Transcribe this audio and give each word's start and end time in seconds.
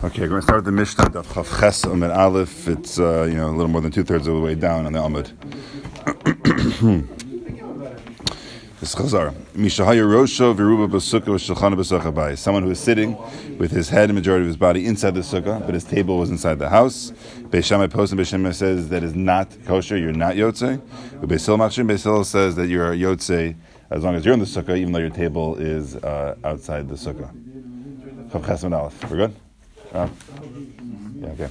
Okay, 0.00 0.20
we're 0.22 0.28
going 0.28 0.40
to 0.40 0.44
start 0.44 0.58
with 0.58 0.66
the 0.66 0.70
Mishnah 0.70 1.06
of 1.18 1.26
Chav 1.26 1.58
Ches 1.58 1.82
Amid 1.82 2.12
Aleph. 2.12 2.68
It's 2.68 3.00
uh, 3.00 3.24
you 3.28 3.34
know 3.34 3.48
a 3.48 3.50
little 3.50 3.66
more 3.66 3.80
than 3.80 3.90
two 3.90 4.04
thirds 4.04 4.28
of 4.28 4.36
the 4.36 4.40
way 4.40 4.54
down 4.54 4.86
on 4.86 4.92
the 4.92 5.00
Amud. 5.00 5.32
This 8.78 8.94
Chazar. 8.94 9.32
Mishahaya 9.56 10.04
Rosho 10.04 10.54
Viruba 10.54 10.88
Basukah 10.88 11.34
Shulchana 11.34 11.74
Basachabay. 11.74 12.38
Someone 12.38 12.62
who 12.62 12.70
is 12.70 12.78
sitting 12.78 13.16
with 13.58 13.72
his 13.72 13.88
head 13.88 14.08
and 14.08 14.14
majority 14.14 14.42
of 14.42 14.46
his 14.46 14.56
body 14.56 14.86
inside 14.86 15.14
the 15.14 15.20
sukkah, 15.20 15.58
but 15.66 15.74
his 15.74 15.82
table 15.82 16.16
was 16.16 16.30
inside 16.30 16.60
the 16.60 16.68
house. 16.68 17.10
Beis 17.48 17.64
Shammai 17.64 17.88
Post 17.88 18.12
and 18.12 18.20
Beis 18.20 18.28
Shammai 18.28 18.52
says 18.52 18.90
that 18.90 19.02
is 19.02 19.16
not 19.16 19.50
kosher, 19.64 19.96
you're 19.96 20.12
not 20.12 20.36
Yotze. 20.36 20.78
Beisil 21.22 21.58
Machshim 21.58 21.90
Beisil 21.90 22.24
says 22.24 22.54
that 22.54 22.68
you're 22.68 22.94
Yotze 22.94 23.56
as 23.90 24.04
long 24.04 24.14
as 24.14 24.24
you're 24.24 24.34
in 24.34 24.38
the 24.38 24.46
sukkah, 24.46 24.78
even 24.78 24.92
though 24.92 25.00
your 25.00 25.10
table 25.10 25.56
is 25.56 25.96
uh, 25.96 26.36
outside 26.44 26.88
the 26.88 26.94
sukkah. 26.94 27.32
Chav 28.30 28.46
Ches 28.46 28.62
Amid 28.62 28.78
Aleph. 28.78 29.10
We're 29.10 29.16
good? 29.16 29.47
Uh, 29.92 30.08
yeah, 31.16 31.28
okay. 31.30 31.48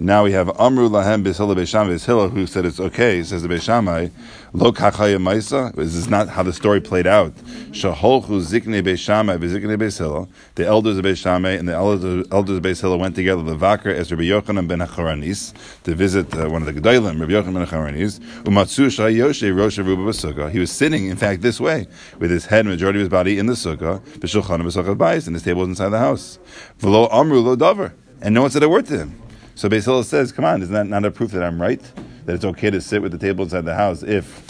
Now 0.00 0.24
we 0.24 0.32
have 0.32 0.48
Amru 0.58 0.88
Lahem 0.88 1.22
Bishila 1.22 1.54
Beis 1.56 1.68
Shammai 1.68 1.92
Bishila 1.92 2.30
who 2.30 2.46
said 2.46 2.64
it's 2.64 2.80
okay. 2.80 3.22
Says 3.22 3.42
the 3.42 3.48
Beis 3.48 3.62
Shammai, 3.62 4.08
Lo 4.52 4.72
Kachaya 4.72 5.16
Maisa. 5.16 5.72
This 5.74 5.94
is 5.94 6.08
not 6.08 6.28
how 6.28 6.42
the 6.42 6.52
story 6.52 6.80
played 6.80 7.06
out. 7.06 7.32
Shaholchu 7.70 8.40
Zikne 8.40 8.82
Beis 8.82 8.98
Shammai 8.98 9.36
Bezikne 9.36 9.76
Bishila. 9.78 10.28
The 10.56 10.66
elders 10.66 10.98
of 10.98 11.04
Beis 11.04 11.18
Shammai 11.18 11.50
and 11.50 11.68
the 11.68 11.74
elders, 11.74 12.26
elders 12.32 12.56
of 12.56 12.62
Bishila 12.64 12.98
went 12.98 13.14
together. 13.14 13.42
The 13.42 13.54
Vakar 13.54 13.94
as 13.94 14.10
Rabbi 14.10 14.24
Yochanan 14.24 14.66
ben 14.66 14.80
Hacharanis 14.80 15.54
to 15.84 15.94
visit 15.94 16.34
uh, 16.34 16.48
one 16.48 16.62
of 16.66 16.74
the 16.74 16.80
Gedolim, 16.80 17.20
Rabbi 17.20 17.32
Yochanan 17.32 17.54
ben 17.54 17.66
Hacharanis. 17.66 18.18
Umatsu 18.42 18.86
Shayoshe 18.86 19.56
Rosh 19.56 19.78
Ruba 19.78 20.02
Basukah. 20.02 20.50
He 20.50 20.58
was 20.58 20.72
sitting, 20.72 21.06
in 21.06 21.16
fact, 21.16 21.42
this 21.42 21.60
way 21.60 21.86
with 22.18 22.30
his 22.30 22.46
head 22.46 22.66
majority 22.66 22.98
of 22.98 23.02
his 23.02 23.08
body 23.08 23.38
in 23.38 23.46
the 23.46 23.52
sukkah. 23.52 24.00
B'shulchan 24.18 24.62
B'sukkah 24.62 24.96
Bais, 24.96 25.26
and 25.26 25.36
his 25.36 25.44
table 25.44 25.60
was 25.60 25.68
inside 25.68 25.90
the 25.90 25.98
house. 25.98 26.40
V'lo 26.80 27.08
Amru 27.12 27.38
Lo 27.38 27.54
Dover, 27.54 27.94
and 28.20 28.34
no 28.34 28.42
one 28.42 28.50
said 28.50 28.64
a 28.64 28.68
word 28.68 28.86
to 28.86 28.98
him. 28.98 29.21
So 29.54 29.68
Beis 29.68 29.84
Hillel 29.84 30.02
says, 30.02 30.32
"Come 30.32 30.44
on, 30.44 30.62
isn't 30.62 30.74
that 30.74 30.86
not 30.86 31.04
a 31.04 31.10
proof 31.10 31.30
that 31.32 31.42
I'm 31.42 31.60
right? 31.60 31.80
That 32.26 32.34
it's 32.34 32.44
okay 32.44 32.70
to 32.70 32.80
sit 32.80 33.02
with 33.02 33.12
the 33.12 33.18
table 33.18 33.44
inside 33.44 33.64
the 33.64 33.74
house 33.74 34.02
if 34.02 34.42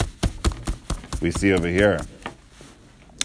we 1.21 1.31
see 1.31 1.53
over 1.53 1.67
here 1.67 1.99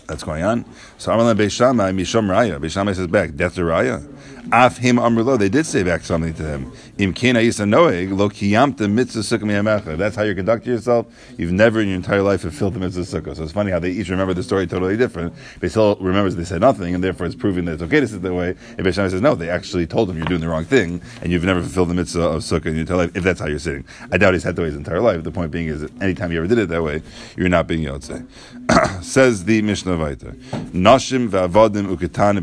that's 0.06 0.24
going 0.24 0.44
on." 0.44 0.64
So 0.98 1.12
Amar 1.12 1.34
Beis 1.34 1.52
Shammai 1.52 1.92
Misham 1.92 2.28
Raya. 2.28 2.58
Beis 2.60 2.72
Shammai 2.72 2.92
says 2.92 3.06
back, 3.06 3.30
"That's 3.34 3.56
a 3.58 3.62
Raya." 3.62 4.06
Af 4.52 4.78
him 4.78 4.96
amrlo. 4.96 5.38
They 5.38 5.50
did 5.50 5.66
say 5.66 5.82
back 5.82 6.02
something 6.02 6.32
to 6.34 6.42
him. 6.42 6.72
Im 6.98 7.12
lo. 7.12 9.96
That's 9.96 10.16
how 10.16 10.22
you 10.22 10.34
conduct 10.34 10.66
yourself. 10.66 11.06
You've 11.36 11.52
never 11.52 11.80
in 11.80 11.88
your 11.88 11.96
entire 11.96 12.22
life 12.22 12.40
fulfilled 12.40 12.74
the 12.74 12.80
mitzvah 12.80 13.02
sukkah. 13.02 13.36
So 13.36 13.42
it's 13.42 13.52
funny 13.52 13.70
how 13.70 13.78
they 13.78 13.90
each 13.90 14.08
remember 14.08 14.32
the 14.32 14.42
story 14.42 14.66
totally 14.66 14.96
different. 14.96 15.34
Beisil 15.60 15.98
remembers 16.00 16.36
they 16.36 16.44
said 16.44 16.62
nothing, 16.62 16.94
and 16.94 17.04
therefore 17.04 17.26
it's 17.26 17.34
proving 17.34 17.66
that 17.66 17.74
it's 17.74 17.82
okay 17.82 18.00
to 18.00 18.08
sit 18.08 18.22
that 18.22 18.32
way. 18.32 18.54
And 18.78 18.86
Beis 18.86 18.94
says 18.94 19.20
no, 19.20 19.34
they 19.34 19.50
actually 19.50 19.86
told 19.86 20.10
him 20.10 20.16
you're 20.16 20.26
doing 20.26 20.40
the 20.40 20.48
wrong 20.48 20.64
thing, 20.64 21.02
and 21.20 21.30
you've 21.30 21.44
never 21.44 21.60
fulfilled 21.60 21.90
the 21.90 21.94
mitzvah 21.94 22.22
of 22.22 22.42
sukkah 22.42 22.66
in 22.66 22.74
your 22.74 22.80
entire 22.80 22.96
life. 22.96 23.16
If 23.16 23.24
that's 23.24 23.40
how 23.40 23.46
you're 23.46 23.58
sitting, 23.58 23.84
I 24.10 24.16
doubt 24.16 24.32
he's 24.32 24.44
had 24.44 24.56
that 24.56 24.62
way 24.62 24.68
his 24.68 24.76
entire 24.76 25.00
life. 25.00 25.24
The 25.24 25.30
point 25.30 25.50
being 25.50 25.68
is 25.68 25.82
that 25.82 26.02
anytime 26.02 26.32
you 26.32 26.38
ever 26.38 26.46
did 26.46 26.58
it 26.58 26.70
that 26.70 26.82
way, 26.82 27.02
you're 27.36 27.50
not 27.50 27.66
being 27.66 27.84
yotzei. 27.84 28.26
Says 29.04 29.44
the 29.44 29.60
Mishnah 29.60 29.96
Vayter. 29.96 30.34
Nashim 30.72 31.28
va'avadim 31.28 31.94
uketanim. 31.94 32.38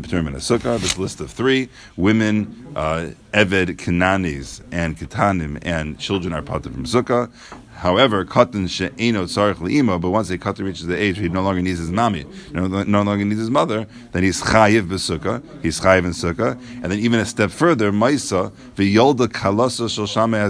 This 0.80 0.98
list 0.98 1.20
of 1.20 1.30
three 1.30 1.68
women, 1.96 2.72
uh, 2.76 3.10
Eved, 3.32 3.76
Kananis, 3.76 4.60
and 4.70 4.96
Ketanim, 4.96 5.58
and 5.62 5.98
children 5.98 6.32
are 6.32 6.42
part 6.42 6.64
from 6.64 6.84
Sukkah. 6.84 7.30
However, 7.76 8.24
katan 8.24 8.70
she'eno 8.70 9.24
tzarich 9.24 9.56
le'imo, 9.56 10.00
but 10.00 10.08
once 10.08 10.30
a 10.30 10.38
katan 10.38 10.64
reaches 10.64 10.86
the 10.86 10.96
age 10.98 11.16
where 11.16 11.24
he 11.24 11.28
no 11.28 11.42
longer 11.42 11.60
needs 11.60 11.78
his 11.78 11.90
mommy, 11.90 12.24
no, 12.52 12.66
longer 13.02 13.22
needs 13.22 13.38
his 13.38 13.50
mother, 13.50 13.86
then 14.12 14.22
he's 14.22 14.40
chayiv 14.40 14.88
b'sukkah, 14.88 15.42
he's 15.62 15.78
chayiv 15.78 16.06
in 16.06 16.12
sukkah, 16.12 16.52
and 16.82 16.84
then 16.84 16.98
even 16.98 17.20
a 17.20 17.26
step 17.26 17.50
further, 17.50 17.92
maisa 17.92 18.50
v'yolda 18.76 19.28
kalasa 19.28 19.90
shel 19.90 20.06
Shammai 20.06 20.48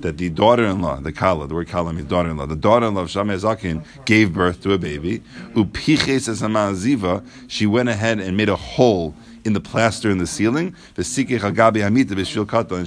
that 0.00 0.18
the 0.18 0.28
daughter-in-law, 0.28 1.00
the 1.00 1.12
kala, 1.12 1.46
the 1.46 1.54
word 1.54 1.68
kala 1.68 1.92
means 1.92 2.08
daughter-in-law, 2.08 2.46
the 2.46 2.56
daughter-in-law 2.56 3.02
of 3.02 3.10
Shammai 3.10 3.34
hazakin 3.34 3.84
gave 4.04 4.34
birth 4.34 4.60
to 4.62 4.72
a 4.72 4.78
baby, 4.78 5.22
upiches 5.54 7.22
she 7.46 7.66
went 7.66 7.88
ahead 7.88 8.18
and 8.18 8.36
made 8.36 8.48
a 8.48 8.56
hole 8.56 9.14
in 9.44 9.52
the 9.52 9.60
plaster 9.60 10.10
in 10.10 10.18
the 10.18 10.26
ceiling. 10.26 10.74
And 10.96 11.06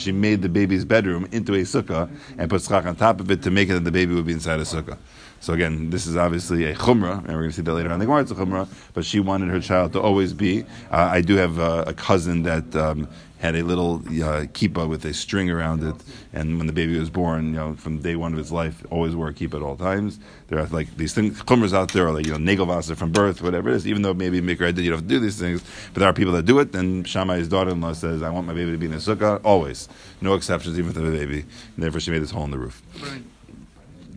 she 0.02 0.12
made 0.12 0.41
the 0.41 0.50
baby's 0.50 0.86
bedroom 0.86 1.28
into 1.31 1.53
a 1.53 1.62
sukkah 1.62 2.09
and 2.38 2.50
put 2.50 2.62
schach 2.62 2.86
on 2.86 2.96
top 2.96 3.19
of 3.19 3.31
it 3.31 3.41
to 3.44 3.52
make 3.52 3.69
it 3.69 3.74
that 3.74 3.84
the 3.84 3.91
baby 3.91 4.14
would 4.14 4.25
be 4.25 4.34
inside 4.34 4.59
a 4.59 4.63
sukkah. 4.63 4.97
So 5.44 5.52
again, 5.52 5.90
this 5.90 6.08
is 6.08 6.16
obviously 6.16 6.63
a 6.63 6.74
chumrah, 6.74 7.18
and 7.18 7.28
we're 7.28 7.34
going 7.34 7.50
to 7.50 7.56
see 7.58 7.62
that 7.63 7.74
later 7.74 7.92
on 7.92 8.00
the 8.00 8.06
Gemara. 8.06 8.22
It's 8.22 8.31
a 8.31 8.36
chumrah, 8.36 8.66
but 8.94 9.03
she 9.03 9.19
wanted 9.19 9.50
her 9.50 9.59
child 9.59 9.92
to 9.92 10.00
always 10.00 10.31
be. 10.31 10.62
Uh, 10.90 11.09
I 11.12 11.19
do 11.19 11.36
have 11.36 11.59
uh, 11.59 11.84
a 11.86 11.94
cousin 11.94 12.44
that 12.44 12.74
um, 12.78 13.09
had 13.44 13.58
a 13.58 13.62
little 13.62 13.96
uh, 13.96 14.48
kippah 14.58 14.88
with 14.88 15.04
a 15.04 15.14
string 15.14 15.50
around 15.52 15.84
it, 15.84 15.96
and 16.31 16.58
when 16.58 16.66
the 16.66 16.72
baby 16.72 16.98
was 16.98 17.09
born, 17.09 17.48
you 17.48 17.59
know, 17.59 17.76
from 17.76 17.98
day 17.98 18.16
one 18.16 18.31
of 18.31 18.38
his 18.38 18.54
life, 18.54 18.86
always 18.90 19.18
wore 19.18 19.28
a 19.28 19.34
kippah 19.34 19.56
at 19.56 19.62
all 19.62 19.76
times. 19.76 20.18
There 20.48 20.58
are 20.58 20.66
like 20.68 20.96
these 20.96 21.14
things, 21.14 21.44
chumras 21.44 21.74
out 21.74 21.92
there, 21.92 22.08
are 22.08 22.14
like 22.14 22.26
you 22.26 22.31
know, 22.31 22.38
nagelvasser 22.38 22.96
from 22.96 23.12
birth, 23.12 23.42
whatever 23.42 23.70
it 23.70 23.76
is. 23.76 23.86
Even 23.86 24.02
though 24.02 24.14
maybe 24.14 24.40
Mikra 24.40 24.74
did, 24.74 24.80
you 24.86 24.92
don't 24.92 25.00
have 25.00 25.09
to 25.09 25.14
do 25.14 25.20
these 25.20 25.38
things, 25.38 25.62
but 25.94 26.00
there 26.00 26.08
are 26.08 26.14
people 26.14 26.31
that 26.31 26.46
do 26.46 26.58
it. 26.59 26.74
And 26.74 27.06
Shammai's 27.06 27.50
daughter-in-law 27.50 27.94
says, 27.94 28.24
"I 28.24 28.30
want 28.30 28.48
my 28.48 28.54
baby 28.54 28.72
to 28.72 28.78
be 28.78 28.86
in 28.86 28.94
a 28.94 29.04
sukkah, 29.09 29.42
always, 29.44 29.90
no 30.22 30.36
exceptions, 30.36 30.80
even 30.80 30.94
for 30.94 31.02
the 31.02 31.12
baby." 31.12 31.42
And 31.42 31.84
therefore, 31.84 32.00
she 32.00 32.12
made 32.12 32.22
this 32.22 32.31
hole 32.31 32.46
in 32.46 32.52
the 32.52 32.58
roof. 32.58 32.81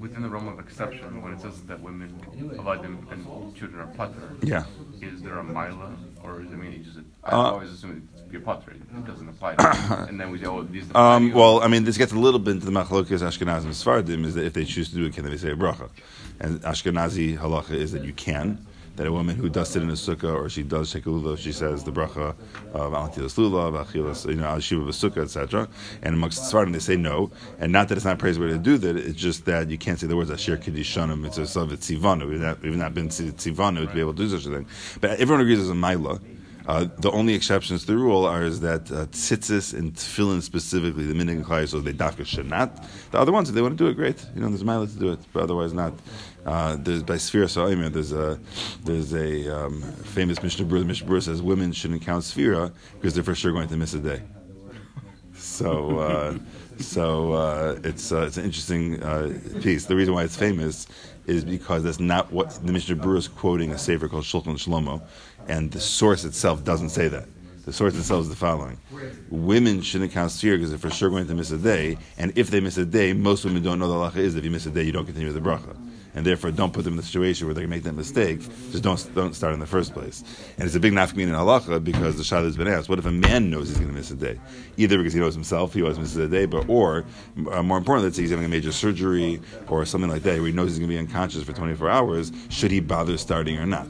Within 0.07 0.23
the 0.23 0.29
realm 0.29 0.47
of 0.47 0.61
exception, 0.61 1.21
when 1.21 1.33
it 1.33 1.41
says 1.41 1.63
that 1.63 1.81
women, 1.81 2.15
avodim, 2.61 3.11
and 3.11 3.57
children 3.57 3.81
are 3.81 3.93
putter, 3.95 4.37
Yeah. 4.41 4.63
is 5.03 5.21
there 5.21 5.39
a 5.39 5.43
mila, 5.45 5.97
or 6.23 6.41
is 6.43 6.47
it 6.53 6.57
mean 6.57 6.71
you 6.75 6.79
just? 6.85 6.99
I 7.25 7.33
Uh, 7.33 7.37
always 7.55 7.73
assume 7.73 8.09
it's 8.15 8.33
your 8.33 8.41
putter. 8.43 8.71
It 8.71 9.05
doesn't 9.05 9.29
apply. 9.29 9.57
To 9.57 10.07
and 10.09 10.21
then 10.21 10.31
we 10.31 10.39
say, 10.39 10.45
oh, 10.47 10.63
these. 10.63 10.85
are 10.95 11.17
Um, 11.17 11.33
well, 11.33 11.61
I 11.61 11.67
mean, 11.67 11.83
this 11.83 11.99
gets 11.99 12.13
a 12.13 12.19
little 12.19 12.39
bit 12.39 12.53
into 12.53 12.67
the 12.67 12.71
machlokas 12.73 13.21
Ashkenazim 13.21 13.65
and 13.65 13.75
Sfardim, 13.75 14.25
is 14.25 14.35
that 14.37 14.45
if 14.45 14.53
they 14.53 14.65
choose 14.65 14.91
to 14.91 14.95
do 14.95 15.07
it, 15.07 15.13
can 15.15 15.25
they 15.29 15.37
say 15.37 15.51
a 15.51 15.57
bracha? 15.57 15.89
And 16.39 16.61
Ashkenazi 16.63 17.37
halacha 17.37 17.73
is 17.73 17.91
that 17.91 18.05
you 18.05 18.13
can. 18.13 18.65
That 18.97 19.07
a 19.07 19.13
woman 19.13 19.37
who 19.37 19.49
does 19.51 19.69
sit 19.69 19.83
in 19.83 19.91
a 19.91 19.93
sukkah 19.93 20.35
or 20.35 20.49
she 20.49 20.63
does 20.63 20.93
shekulula, 20.93 21.37
she 21.37 21.53
says 21.53 21.85
the 21.85 21.93
bracha 21.93 22.35
of 22.73 22.93
Altilas 22.93 23.37
Lula, 23.37 23.67
of 23.67 23.75
Achilas, 23.75 24.27
you 24.27 24.37
know, 24.37 24.47
Al 24.47 24.61
Shiva 24.61 24.91
Sukkah, 24.91 25.23
etc. 25.25 25.69
And 26.03 26.15
amongst 26.15 26.39
the 26.51 26.57
Sfardim, 26.57 26.73
they 26.73 26.79
say 26.79 26.97
no. 26.97 27.31
And 27.59 27.73
not 27.73 27.89
that 27.89 27.97
it's 27.97 28.07
not 28.07 28.19
praiseworthy 28.19 28.55
to 28.55 28.59
do 28.59 28.79
that, 28.79 28.97
it's 28.97 29.19
just 29.19 29.45
that 29.45 29.69
you 29.69 29.77
can't 29.77 30.01
say 30.01 30.07
the 30.07 30.17
words 30.17 30.31
Ashir 30.31 30.57
Kiddishanim, 30.57 31.27
it's 31.27 31.37
a 31.37 31.43
Tzivanu. 31.43 32.29
We've 32.29 32.41
not, 32.41 32.63
we've 32.63 32.77
not 32.77 32.95
been 32.95 33.09
Tzivanu 33.09 33.87
to 33.87 33.95
be 33.95 34.01
able 34.01 34.15
to 34.15 34.23
do 34.23 34.29
such 34.29 34.47
a 34.47 34.57
thing. 34.57 34.67
But 35.01 35.21
everyone 35.21 35.43
agrees 35.43 35.59
there's 35.59 35.71
a 35.71 35.75
Maila. 35.75 36.21
Uh, 36.67 36.89
the 36.99 37.11
only 37.13 37.35
exceptions 37.35 37.83
to 37.83 37.87
the 37.87 37.97
rule 37.97 38.25
are 38.25 38.43
is 38.43 38.61
that 38.61 38.91
uh, 38.91 39.07
tzitzis 39.07 39.73
and 39.73 39.95
tefillin 39.95 40.43
specifically, 40.43 41.07
the 41.07 41.15
minig 41.15 41.49
and 41.49 41.69
so 41.69 41.81
they 41.81 41.93
dafka 41.93 42.25
shanat. 42.25 42.85
The 43.13 43.19
other 43.19 43.31
ones, 43.31 43.49
if 43.49 43.55
they 43.55 43.63
want 43.63 43.79
to 43.79 43.85
do 43.85 43.89
it, 43.89 43.95
great. 43.95 44.25
You 44.35 44.41
know, 44.41 44.49
there's 44.49 44.65
milah 44.65 44.93
to 44.93 44.99
do 44.99 45.13
it, 45.13 45.21
but 45.33 45.45
otherwise 45.45 45.73
not. 45.73 45.95
Uh, 46.45 46.77
there's 46.77 47.03
by 47.03 47.17
Sfira 47.17 47.49
Sa'imah, 47.49 47.93
there's 47.93 48.13
a 48.13 48.39
there's 48.85 49.13
a 49.15 49.49
um, 49.49 49.83
famous 49.83 50.43
Mishnah 50.43 50.67
Berurah. 50.67 50.81
The 50.81 50.85
Mishnah 50.85 51.09
Berurah 51.09 51.23
says 51.23 51.43
women 51.43 51.73
shouldn't 51.73 52.03
count 52.03 52.25
Sfira 52.25 52.73
because 52.95 53.15
they're 53.15 53.25
for 53.25 53.35
sure 53.35 53.53
going 53.53 53.69
to 53.69 53.77
miss 53.77 53.95
a 53.95 54.01
day. 54.01 54.23
So, 55.35 55.99
uh, 55.99 56.39
so 56.79 57.33
uh, 57.33 57.79
it's 57.85 58.11
uh, 58.11 58.23
it's 58.23 58.37
an 58.37 58.45
interesting 58.45 59.03
uh, 59.03 59.39
piece. 59.61 59.87
The 59.87 59.97
reason 59.97 60.15
why 60.15 60.25
it's 60.25 60.37
famous 60.37 60.87
is 61.27 61.45
because 61.45 61.83
that's 61.83 62.01
not 62.01 62.33
what 62.33 62.51
the 62.65 62.73
Mishnah 62.73 62.97
Berurah 62.97 63.19
is 63.19 63.29
quoting 63.29 63.73
a 63.73 63.79
sefer 63.79 64.09
called 64.09 64.25
Shulchan 64.25 64.57
Shlomo, 64.57 65.03
and 65.49 65.71
the 65.71 65.81
source 65.81 66.25
itself 66.25 66.65
doesn't 66.65 66.91
say 66.91 67.09
that. 67.09 67.29
The 67.65 67.73
source 67.73 67.97
itself 67.97 68.23
is 68.23 68.29
the 68.29 68.37
following: 68.37 68.79
Women 69.31 69.83
shouldn't 69.83 70.13
count 70.13 70.31
sphere 70.31 70.57
because 70.57 70.71
they're 70.71 70.79
for 70.79 70.91
sure 70.91 71.11
going 71.11 71.27
to 71.27 71.35
miss 71.35 71.51
a 71.51 71.59
day, 71.59 71.99
and 72.17 72.33
if 72.37 72.51
they 72.51 72.61
miss 72.61 72.79
a 72.79 72.87
day, 72.87 73.13
most 73.13 73.45
women 73.45 73.63
don't 73.63 73.79
know 73.79 73.89
the 73.89 73.95
halacha 73.95 74.23
is 74.23 74.35
that 74.35 74.41
if 74.41 74.45
you 74.45 74.51
miss 74.51 74.67
a 74.67 74.71
day, 74.71 74.85
you 74.85 74.93
don't 74.93 75.07
continue 75.07 75.33
with 75.33 75.43
the 75.43 75.49
bracha 75.49 75.77
and 76.17 76.25
therefore 76.25 76.51
don't 76.51 76.73
put 76.73 76.83
them 76.83 76.95
in 76.95 76.97
the 76.97 77.03
situation 77.03 77.47
where 77.47 77.55
they 77.55 77.61
can 77.61 77.71
make 77.71 77.85
that 77.85 77.93
mistake. 77.93 78.41
Just 78.73 78.83
don't 78.83 79.15
don't 79.15 79.35
start 79.35 79.53
in 79.55 79.61
the 79.61 79.67
first 79.67 79.93
place. 79.93 80.25
And 80.57 80.67
it's 80.67 80.75
a 80.75 80.81
big 80.81 80.95
nafkameen 80.95 81.29
in 81.29 81.35
halacha 81.35 81.85
because 81.85 82.17
the 82.17 82.25
shad 82.25 82.43
has 82.43 82.57
been 82.57 82.67
asked: 82.67 82.89
What 82.89 82.99
if 82.99 83.07
a 83.07 83.13
man 83.13 83.51
knows 83.51 83.69
he's 83.69 83.77
going 83.77 83.91
to 83.91 83.95
miss 83.95 84.11
a 84.11 84.17
day, 84.17 84.41
either 84.79 84.97
because 84.97 85.13
he 85.13 85.21
knows 85.21 85.35
himself 85.35 85.75
he 85.75 85.83
always 85.83 85.99
misses 85.99 86.17
a 86.17 86.27
day, 86.27 86.47
but 86.47 86.69
or 86.69 87.05
uh, 87.53 87.63
more 87.63 87.79
importantly, 87.79 88.07
let's 88.07 88.17
say 88.17 88.23
he's 88.23 88.31
having 88.31 88.47
a 88.47 88.49
major 88.49 88.73
surgery 88.73 89.41
or 89.69 89.85
something 89.85 90.11
like 90.11 90.23
that, 90.23 90.39
where 90.39 90.47
he 90.47 90.53
knows 90.53 90.71
he's 90.71 90.79
going 90.79 90.89
to 90.89 90.95
be 90.95 90.99
unconscious 90.99 91.45
for 91.45 91.53
24 91.53 91.91
hours. 91.91 92.33
Should 92.49 92.71
he 92.71 92.81
bother 92.81 93.19
starting 93.19 93.59
or 93.59 93.67
not? 93.67 93.87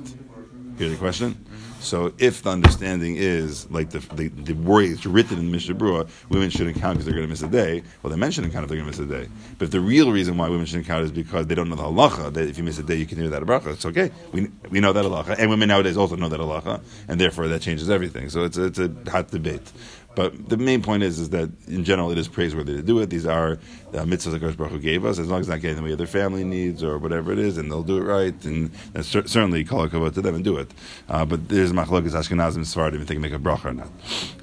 Here's 0.79 0.93
the 0.93 0.99
question. 0.99 1.43
So 1.81 2.13
if 2.19 2.43
the 2.43 2.51
understanding 2.51 3.17
is 3.17 3.71
like 3.71 3.91
the 3.91 4.01
the, 4.15 4.29
the 4.29 4.55
worry 4.55 4.89
is 4.89 5.07
written 5.07 5.39
in 5.39 5.51
Mishnah 5.51 5.75
Berurah, 5.77 6.09
women 6.29 6.51
shouldn't 6.51 6.77
count 6.77 6.95
because 6.95 7.07
they're 7.07 7.15
going 7.15 7.27
to 7.27 7.31
miss 7.31 7.43
a 7.43 7.49
day. 7.49 7.83
Well, 8.03 8.11
the 8.11 8.17
men 8.17 8.31
shouldn't 8.31 8.53
count 8.53 8.65
if 8.65 8.69
they're 8.69 8.79
going 8.79 8.91
to 8.91 8.99
miss 8.99 9.11
a 9.11 9.25
day. 9.25 9.31
But 9.59 9.67
if 9.67 9.71
the 9.71 9.81
real 9.81 10.11
reason 10.11 10.37
why 10.37 10.49
women 10.49 10.67
shouldn't 10.67 10.87
count 10.87 11.05
is 11.05 11.13
because 11.13 11.47
they 11.47 11.55
don't 11.55 11.69
know 11.69 11.77
the 11.77 11.85
halacha 11.85 12.33
that 12.33 12.49
if 12.49 12.59
you 12.59 12.65
miss 12.65 12.79
a 12.79 12.83
day 12.83 12.97
you 12.97 13.07
can 13.07 13.19
do 13.19 13.29
that 13.29 13.43
bracha. 13.43 13.69
It's 13.69 13.87
okay. 13.87 14.11
We, 14.33 14.49
we 14.69 14.81
know 14.81 14.93
that 14.93 15.05
halacha, 15.05 15.37
and 15.39 15.49
women 15.49 15.69
nowadays 15.69 15.97
also 15.97 16.17
know 16.17 16.29
that 16.29 16.41
halacha, 16.41 16.83
and 17.09 17.21
therefore 17.21 17.49
that 17.49 17.63
changes 17.63 17.89
everything. 17.89 18.29
So 18.31 18.45
it's 18.45 18.59
it's 18.59 18.79
a 18.79 18.91
hot 19.09 19.29
debate. 19.29 19.73
But 20.17 20.49
the 20.49 20.57
main 20.57 20.83
point 20.83 21.03
is, 21.03 21.19
is 21.19 21.29
that 21.31 21.51
in 21.69 21.85
general 21.85 22.11
it 22.11 22.17
is 22.17 22.27
praiseworthy 22.27 22.75
to 22.75 22.83
do 22.83 22.99
it. 23.01 23.11
These 23.11 23.27
are 23.27 23.59
the 23.93 23.99
mitzvahs 23.99 24.33
that 24.33 24.41
Kosh 24.41 24.55
Baruch 24.57 24.73
Hu 24.73 24.79
gave 24.79 25.05
us, 25.05 25.19
as 25.19 25.29
long 25.29 25.41
as 25.41 25.47
it's 25.47 25.51
not 25.51 25.61
getting 25.61 25.77
in 25.77 25.83
the 25.83 25.87
way 25.87 25.93
of 25.93 25.99
their 25.99 26.07
family 26.07 26.43
needs 26.43 26.83
or 26.83 26.97
whatever 26.97 27.33
it 27.33 27.39
is, 27.39 27.59
and 27.59 27.71
they'll 27.71 27.83
do 27.83 27.99
it 27.99 28.05
right. 28.05 28.45
And, 28.47 28.71
and 28.95 29.05
cer- 29.05 29.27
certainly 29.29 29.63
call 29.63 29.83
a 29.85 29.89
kavod 29.91 30.15
to 30.15 30.23
them 30.23 30.35
and 30.35 30.43
do 30.43 30.57
it. 30.57 30.71
Uh, 31.11 31.27
but 31.27 31.51
there's 31.51 31.73
machlokas 31.75 32.13
Ashkenazim 32.13 32.61
Sfardim 32.65 33.03
if 33.03 33.09
they 33.09 33.15
can 33.15 33.21
make 33.21 33.35
a 33.35 33.39
bracha 33.39 33.67
or 33.67 33.75
not. 33.75 33.89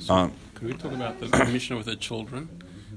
Um, 0.10 0.31
Can 0.54 0.68
we 0.68 0.74
talk 0.75 0.92
about 0.94 1.20
the 1.20 1.28
Mishnah 1.52 1.76
with 1.76 1.88
the 1.88 1.96
children? 1.96 2.50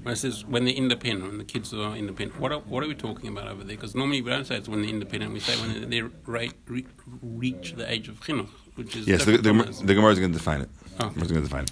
When 0.02 0.12
it 0.12 0.16
says 0.18 0.44
when 0.44 0.66
they're 0.66 0.74
independent, 0.74 1.30
when 1.30 1.38
the 1.38 1.44
kids 1.44 1.72
are 1.72 1.96
independent, 1.96 2.38
what 2.38 2.52
are, 2.52 2.60
what 2.60 2.84
are 2.84 2.88
we 2.88 2.94
talking 2.94 3.28
about 3.28 3.48
over 3.48 3.64
there? 3.64 3.74
Because 3.74 3.94
normally 3.94 4.20
we 4.22 4.30
don't 4.30 4.44
say 4.46 4.56
it's 4.56 4.68
when 4.68 4.82
they're 4.82 4.90
independent, 4.90 5.32
we 5.32 5.40
say 5.40 5.54
when 5.66 5.88
they 5.88 6.02
re- 6.02 6.52
re- 6.66 6.86
reach 7.22 7.74
the 7.74 7.90
age 7.90 8.08
of 8.08 8.20
chinuch, 8.20 8.48
which 8.76 8.94
is 8.94 9.08
Yes, 9.08 9.24
the, 9.24 9.38
the, 9.38 9.52
the 9.84 9.94
Gemara 9.94 10.12
is 10.12 10.18
going 10.18 10.30
to 10.30 10.38
define 10.38 10.60
it. 10.60 10.68
Oh. 10.98 11.10
Gemara's 11.10 11.32
going 11.32 11.42
to 11.42 11.48
define. 11.48 11.66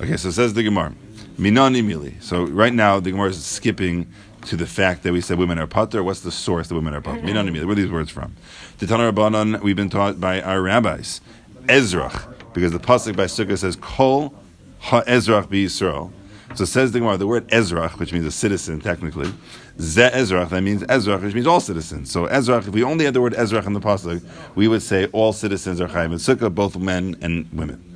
Okay, 0.00 0.16
so 0.16 0.28
it 0.28 0.32
says 0.32 0.54
the 0.54 0.62
Gemara, 0.62 0.94
Minani 1.38 1.82
Mili. 1.84 2.20
So 2.22 2.44
right 2.44 2.72
now 2.72 3.00
the 3.00 3.10
Gemara 3.10 3.30
is 3.30 3.44
skipping 3.44 4.06
to 4.46 4.56
the 4.56 4.66
fact 4.66 5.02
that 5.04 5.12
we 5.12 5.20
said 5.20 5.38
women 5.38 5.58
are 5.58 5.66
pater. 5.66 6.02
What's 6.02 6.20
the 6.20 6.32
source 6.32 6.68
that 6.68 6.74
women 6.74 6.94
are 6.94 7.00
pater? 7.00 7.20
Minani 7.20 7.50
Mili. 7.50 7.64
Where 7.64 7.72
are 7.72 7.74
these 7.76 7.90
words 7.90 8.10
from? 8.10 8.34
The 8.78 8.86
Tanah 8.86 9.12
Rabbanon, 9.12 9.62
we've 9.62 9.76
been 9.76 9.90
taught 9.90 10.20
by 10.20 10.40
our 10.42 10.60
rabbis, 10.60 11.20
Ezrach, 11.64 12.52
because 12.52 12.72
the 12.72 12.78
pasuk 12.78 13.16
by 13.16 13.24
Sukkah 13.24 13.56
says 13.56 13.76
Kol 13.76 14.34
Ha-Ezrach 14.80 15.48
Be 15.48 15.66
Yisrael. 15.66 16.12
So 16.54 16.64
says 16.64 16.92
the 16.92 17.00
Gemara, 17.00 17.16
the 17.16 17.26
word 17.26 17.48
Ezrach, 17.48 17.98
which 17.98 18.12
means 18.12 18.26
a 18.26 18.30
citizen 18.30 18.80
technically, 18.80 19.32
Ze 19.80 20.02
Ezrach, 20.10 20.50
that 20.50 20.60
means 20.60 20.82
Ezrach, 20.82 21.22
which 21.22 21.34
means 21.34 21.46
all 21.46 21.58
citizens. 21.58 22.12
So 22.12 22.26
Ezrach, 22.26 22.68
if 22.68 22.68
we 22.68 22.84
only 22.84 23.06
had 23.06 23.14
the 23.14 23.20
word 23.20 23.32
Ezrach 23.32 23.66
in 23.66 23.72
the 23.72 23.80
pasuk, 23.80 24.22
we 24.54 24.68
would 24.68 24.82
say 24.82 25.06
all 25.06 25.32
citizens 25.32 25.80
are 25.80 25.88
Chayim 25.88 26.06
and 26.06 26.14
Sukkah, 26.14 26.54
both 26.54 26.76
men 26.76 27.16
and 27.22 27.50
women. 27.52 27.93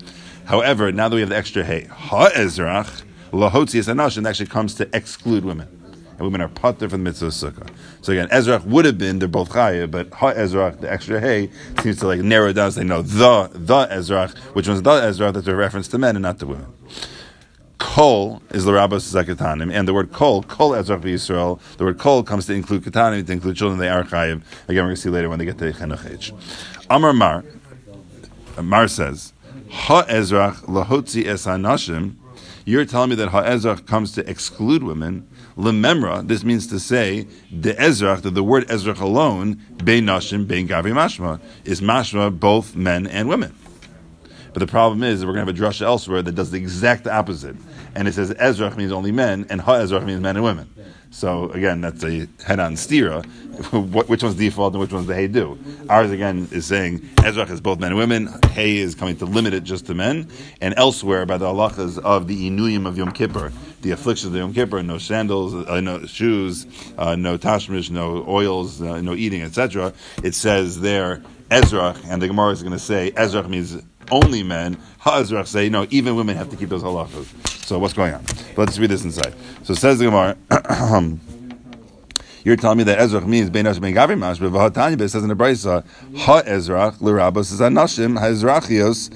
However, 0.49 0.91
now 0.93 1.11
that 1.11 1.15
we 1.15 1.21
have 1.21 1.29
the 1.29 1.37
extra 1.37 1.63
hey, 1.63 1.85
Ha-Ezrach, 1.85 3.03
Lahotzias 3.33 3.93
Anashim 3.95 4.27
actually 4.27 4.47
comes 4.47 4.75
to 4.77 4.89
exclude 4.97 5.45
women. 5.45 5.69
And 6.13 6.21
women 6.21 6.41
are 6.41 6.49
pater 6.49 6.89
from 6.89 7.05
the 7.05 7.11
mitzvah 7.11 7.27
of 7.27 7.33
sukkah. 7.33 7.69
So 8.01 8.15
again, 8.15 8.29
Ezrach 8.29 8.65
would 8.65 8.87
have 8.87 8.97
been, 8.97 9.19
they're 9.19 9.29
both 9.29 9.51
chayiv, 9.51 9.91
but 9.91 10.11
ha 10.15 10.33
Ezrach, 10.33 10.81
the 10.81 10.91
extra 10.91 11.21
hey, 11.21 11.51
seems 11.83 11.99
to 11.99 12.07
like 12.07 12.21
narrow 12.21 12.55
down, 12.55 12.73
say 12.73 12.83
no, 12.83 13.03
the, 13.03 13.51
the 13.53 13.87
Ezrach, 13.89 14.39
which 14.55 14.67
one's 14.67 14.81
the 14.81 14.91
Ezrach, 14.91 15.35
that's 15.35 15.47
a 15.47 15.55
reference 15.55 15.87
to 15.89 15.99
men 15.99 16.17
and 16.17 16.23
not 16.23 16.39
to 16.39 16.47
women. 16.47 16.73
Kol 17.77 18.43
is 18.49 18.65
the 18.65 18.73
rabbis 18.73 19.05
zakatanim, 19.05 19.71
and 19.71 19.87
the 19.87 19.93
word 19.93 20.15
kol, 20.15 20.43
kol 20.45 20.71
Ezrach 20.71 21.03
Yisrael, 21.03 21.61
the 21.77 21.85
word 21.85 21.99
kol 21.99 22.23
comes 22.23 22.47
to 22.47 22.55
include 22.55 22.85
katanim, 22.85 23.27
to 23.27 23.33
include 23.33 23.55
children, 23.55 23.79
they 23.79 23.91
are 23.91 24.03
chayiv. 24.03 24.37
Again, 24.37 24.43
we're 24.67 24.75
going 24.77 24.89
to 24.95 24.97
see 24.97 25.11
later 25.11 25.29
when 25.29 25.39
they 25.39 25.45
get 25.45 25.59
to 25.59 26.11
age. 26.11 26.33
Amar 26.89 27.13
Mar, 27.13 27.45
Mar 28.63 28.89
says, 28.89 29.35
Ha 29.71 30.05
Ezrach 30.05 30.63
lahotzi 30.63 31.27
es 31.27 31.47
hanashim, 31.47 32.15
you're 32.65 32.85
telling 32.85 33.11
me 33.11 33.17
that 33.17 33.29
Ha 33.29 33.45
Ezrach 33.45 33.87
comes 33.87 34.13
to 34.13 34.29
exclude 34.29 34.83
women. 34.83 35.29
Lememra, 35.57 36.27
this 36.27 36.45
means 36.45 36.67
to 36.69 36.79
say, 36.79 37.27
the 37.51 37.75
Ezrach, 37.75 38.23
that 38.23 38.35
the 38.35 38.45
word 38.45 38.69
Ezrach 38.69 39.01
alone, 39.01 39.63
bein 39.85 40.05
nashim, 40.05 40.47
bein 40.47 40.69
gavi 40.69 40.93
mashma, 40.93 41.41
is 41.65 41.81
mashma 41.81 42.39
both 42.39 42.77
men 42.77 43.07
and 43.07 43.29
women. 43.29 43.55
But 44.53 44.61
the 44.61 44.67
problem 44.67 45.03
is 45.03 45.21
that 45.21 45.27
we're 45.27 45.35
going 45.35 45.47
to 45.47 45.53
have 45.53 45.61
a 45.61 45.75
drasha 45.75 45.83
elsewhere 45.83 46.23
that 46.23 46.35
does 46.35 46.51
the 46.51 46.59
exact 46.59 47.07
opposite. 47.07 47.57
And 47.95 48.09
it 48.09 48.15
says 48.15 48.31
Ezrach 48.33 48.77
means 48.77 48.93
only 48.93 49.13
men, 49.13 49.47
and 49.51 49.61
Ha 49.61 49.75
Ezrach 49.75 50.05
means 50.05 50.21
men 50.21 50.37
and 50.37 50.45
women. 50.45 50.73
So 51.11 51.51
again, 51.51 51.81
that's 51.81 52.05
a 52.05 52.29
head-on 52.45 52.75
stira. 52.75 53.25
Which 54.09 54.23
one's 54.23 54.37
default 54.37 54.75
and 54.75 54.81
which 54.81 54.93
one's 54.93 55.09
the 55.09 55.15
hey 55.17 55.27
do? 55.27 55.59
Ours 55.89 56.13
again 56.13 56.47
is 56.53 56.67
saying 56.67 57.01
Ezrach 57.17 57.51
is 57.51 57.61
both 57.61 57.81
men 57.81 57.91
and 57.91 57.99
women. 57.99 58.29
Hey 58.51 58.77
is 58.77 58.95
coming 58.95 59.17
to 59.17 59.25
limit 59.25 59.53
it 59.53 59.65
just 59.65 59.87
to 59.87 59.95
men. 59.95 60.29
And 60.61 60.75
elsewhere 60.77 61.27
by 61.27 61.39
the 61.39 61.47
halachas 61.47 61.99
of 61.99 62.29
the 62.29 62.49
inuyim 62.49 62.87
of 62.87 62.97
Yom 62.97 63.11
Kippur, 63.11 63.53
the 63.83 63.91
afflictions 63.91 64.33
of 64.33 64.39
Yom 64.39 64.55
Kippur, 64.55 64.83
no 64.85 64.99
sandals, 64.99 65.55
uh, 65.55 65.81
no 65.81 66.07
shoes, 66.07 66.67
uh, 66.99 67.17
no 67.17 67.37
tashmish, 67.37 67.91
no 67.91 68.25
oils, 68.29 68.81
uh, 68.81 69.01
no 69.01 69.15
eating, 69.15 69.43
etc. 69.43 69.93
It 70.23 70.37
says 70.37 70.81
there 70.81 71.23
Ezrach, 71.51 71.99
and 72.09 72.21
the 72.23 72.29
Gemara 72.29 72.53
is 72.53 72.63
going 72.63 72.73
to 72.75 72.79
say 72.79 73.11
Ezrach 73.13 73.49
means 73.49 73.83
only 74.11 74.43
men. 74.43 74.79
Ha 75.01 75.21
Ezrach 75.21 75.47
say 75.47 75.69
no, 75.69 75.87
even 75.91 76.17
women 76.17 76.37
have 76.37 76.51
to 76.51 76.57
keep 76.57 76.69
those 76.69 76.83
halachas. 76.83 77.65
So 77.65 77.79
what's 77.79 77.95
going 77.95 78.15
on? 78.15 78.25
Let's 78.57 78.79
read 78.79 78.91
this 78.91 79.05
inside. 79.05 79.35
So 79.63 79.75
says 79.75 79.99
the 79.99 80.07
Gemara. 80.07 80.37
You're 82.45 82.57
telling 82.57 82.79
me 82.79 82.85
that 82.85 82.99
Ezrach 82.99 83.27
means 83.27 83.51
Bein 83.51 83.65
Nash 83.65 83.79
Ben 83.79 83.93
Gavri 83.93 84.19
but 84.19 84.73
Vahatanya, 84.73 84.99
says 85.11 85.23
in 85.23 85.29
the 85.29 85.35
Brisa, 85.35 85.85
Ha 86.17 86.43
Ezrach, 86.43 86.99
L'Rabos 87.01 87.53
is 87.53 87.61
Anashim, 87.61 88.19
Ha 88.19 88.27
Ezrachios, 88.27 89.13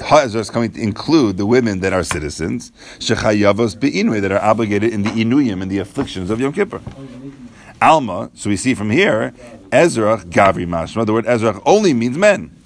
Ha 0.00 0.22
Ezrach 0.22 0.36
is 0.36 0.48
coming 0.48 0.72
to 0.72 0.80
include 0.80 1.36
the 1.36 1.44
women 1.44 1.80
that 1.80 1.92
are 1.92 2.02
citizens, 2.02 2.72
Shechayavos 2.98 3.78
Be'inui, 3.78 4.22
that 4.22 4.32
are 4.32 4.40
obligated 4.40 4.90
in 4.90 5.02
the 5.02 5.10
Inuyim, 5.10 5.60
in 5.60 5.68
the 5.68 5.78
afflictions 5.78 6.30
of 6.30 6.40
Yom 6.40 6.52
Kippur. 6.52 6.80
Alma, 7.82 8.30
so 8.34 8.48
we 8.48 8.56
see 8.56 8.74
from 8.74 8.90
here, 8.90 9.34
Ezrach 9.70 10.24
Gavri 10.30 10.66
Mashma, 10.66 11.04
the 11.04 11.12
word 11.12 11.26
Ezrach 11.26 11.60
only 11.66 11.92
means 11.92 12.16
men. 12.16 12.56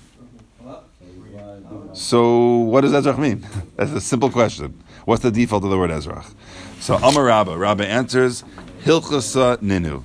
So 1.97 2.59
what 2.59 2.83
does 2.83 2.93
Ezrach 2.93 3.17
mean? 3.17 3.47
That's 3.77 3.91
a 3.91 4.03
simple 4.03 4.29
question. 4.31 4.79
What's 5.07 5.23
the 5.23 5.31
default 5.31 5.65
of 5.65 5.71
the 5.71 5.79
word 5.79 5.89
Ezrach? 5.89 6.31
So 6.79 6.97
Amar 6.97 7.25
Rabba, 7.25 7.57
Rabba 7.57 7.87
answers, 7.87 8.45
Hilchasa 8.85 9.57
Ninu. 9.59 10.03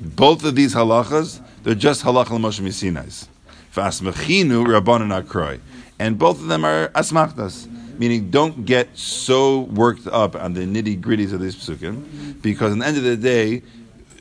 Both 0.00 0.42
of 0.46 0.54
these 0.54 0.74
halachas, 0.74 1.42
they're 1.62 1.74
just 1.74 2.02
halacha 2.02 2.30
l'moshe 2.30 2.60
misinais. 2.60 3.28
Fasmechinu 3.74 4.64
rabbanon 4.64 5.22
akroi. 5.22 5.60
And 5.98 6.18
both 6.18 6.40
of 6.40 6.46
them 6.46 6.64
are 6.64 6.88
asmachtas, 6.88 7.68
meaning 7.98 8.30
don't 8.30 8.64
get 8.64 8.96
so 8.96 9.60
worked 9.60 10.06
up 10.06 10.34
on 10.36 10.54
the 10.54 10.62
nitty 10.62 10.98
gritties 10.98 11.34
of 11.34 11.40
these 11.40 11.56
psukim, 11.56 12.40
because 12.40 12.72
at 12.72 12.78
the 12.78 12.86
end 12.86 12.96
of 12.96 13.02
the 13.02 13.18
day, 13.18 13.62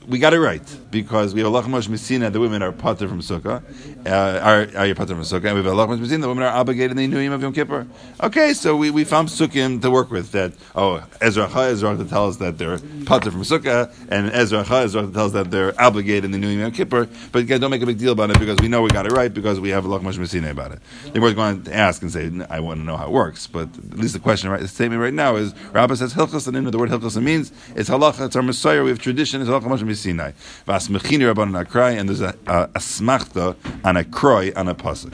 we 0.07 0.19
got 0.19 0.33
it 0.33 0.39
right 0.39 0.61
because 0.91 1.33
we 1.33 1.41
have 1.41 1.53
Allah 1.53 1.63
Moshe 1.63 2.31
the 2.31 2.39
women 2.39 2.61
are 2.61 2.71
pater 2.71 3.07
from 3.07 3.21
Sukkah, 3.21 3.63
uh, 4.05 4.39
are, 4.39 4.61
are 4.77 4.95
pater 4.95 5.15
from 5.15 5.21
Sukkah, 5.21 5.45
and 5.45 5.55
we 5.55 5.63
have 5.63 5.67
Allah 5.67 5.87
Moshe 5.87 6.21
the 6.21 6.27
women 6.27 6.43
are 6.43 6.53
obligated 6.53 6.97
in 6.97 7.11
the 7.11 7.17
Inuyim 7.17 7.31
of 7.31 7.41
Yom 7.41 7.53
Kippur. 7.53 7.87
Okay, 8.21 8.53
so 8.53 8.75
we, 8.75 8.91
we 8.91 9.03
found 9.03 9.29
Sukkim 9.29 9.81
to 9.81 9.89
work 9.89 10.11
with 10.11 10.31
that. 10.31 10.53
Oh, 10.75 11.03
Ezra 11.21 11.47
Ha 11.47 11.61
Ezra 11.63 11.95
to 11.97 12.05
tell 12.05 12.27
us 12.27 12.37
that 12.37 12.57
they're 12.57 12.77
pater 13.05 13.31
from 13.31 13.41
Sukkah, 13.41 13.93
and 14.09 14.31
Ezra 14.31 14.63
Ha 14.63 14.81
Ezra 14.81 15.03
to 15.03 15.11
tell 15.11 15.25
us 15.25 15.31
that 15.33 15.51
they're 15.51 15.79
obligated 15.81 16.25
in 16.25 16.31
the 16.31 16.37
Inuyim 16.37 16.55
of 16.55 16.59
Yom 16.61 16.71
Kippur. 16.71 17.07
But 17.31 17.43
again, 17.43 17.61
don't 17.61 17.71
make 17.71 17.81
a 17.81 17.85
big 17.85 17.97
deal 17.97 18.11
about 18.11 18.29
it 18.29 18.39
because 18.39 18.59
we 18.59 18.67
know 18.67 18.81
we 18.81 18.89
got 18.89 19.05
it 19.05 19.11
right 19.11 19.33
because 19.33 19.59
we 19.59 19.69
have 19.69 19.85
Allah 19.85 19.99
Moshe 19.99 20.51
about 20.51 20.71
it. 20.71 20.79
Then 21.11 21.21
we're 21.21 21.33
going 21.33 21.63
to 21.63 21.73
ask 21.73 22.01
and 22.01 22.11
say, 22.11 22.31
I 22.49 22.59
want 22.59 22.79
to 22.79 22.85
know 22.85 22.97
how 22.97 23.07
it 23.07 23.11
works, 23.11 23.47
but 23.47 23.69
at 23.75 23.97
least 23.97 24.13
the 24.13 24.19
question, 24.19 24.49
right, 24.49 24.59
the 24.59 24.67
statement 24.67 25.01
right 25.01 25.13
now 25.13 25.35
is, 25.35 25.53
Rabbah 25.71 25.95
says 25.95 26.13
Hilchas 26.13 26.47
and 26.47 26.67
the 26.67 26.77
word 26.77 26.89
Hilchas 26.89 27.21
means 27.21 27.51
it's 27.75 27.89
halacha, 27.89 28.27
it's 28.27 28.35
our 28.35 28.41
Messiah, 28.41 28.83
we 28.83 28.89
have 28.89 28.99
tradition, 28.99 29.41
it's 29.41 29.49
Moshe 29.49 29.92
Sinai. 29.95 30.31
Vasmechini 30.67 31.33
Rabbanon 31.33 31.65
Akrai, 31.65 31.97
and 31.99 32.09
there's 32.09 32.21
a, 32.21 32.35
a, 32.47 32.63
a 32.63 32.79
smachta 32.79 33.55
on 33.83 33.97
a 33.97 34.03
kroi 34.03 34.55
on 34.57 34.67
a 34.67 34.75
pasuk. 34.75 35.13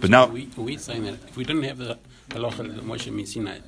But 0.00 0.10
now, 0.10 0.26
We, 0.26 0.48
we're 0.56 0.78
saying 0.78 1.04
that 1.04 1.14
if 1.28 1.36
we 1.36 1.44
didn't 1.44 1.64
have 1.64 1.78
the 1.78 1.98
halacha 2.30 2.58
that 2.58 2.84
Moshe 2.84 3.12
Messina, 3.12 3.60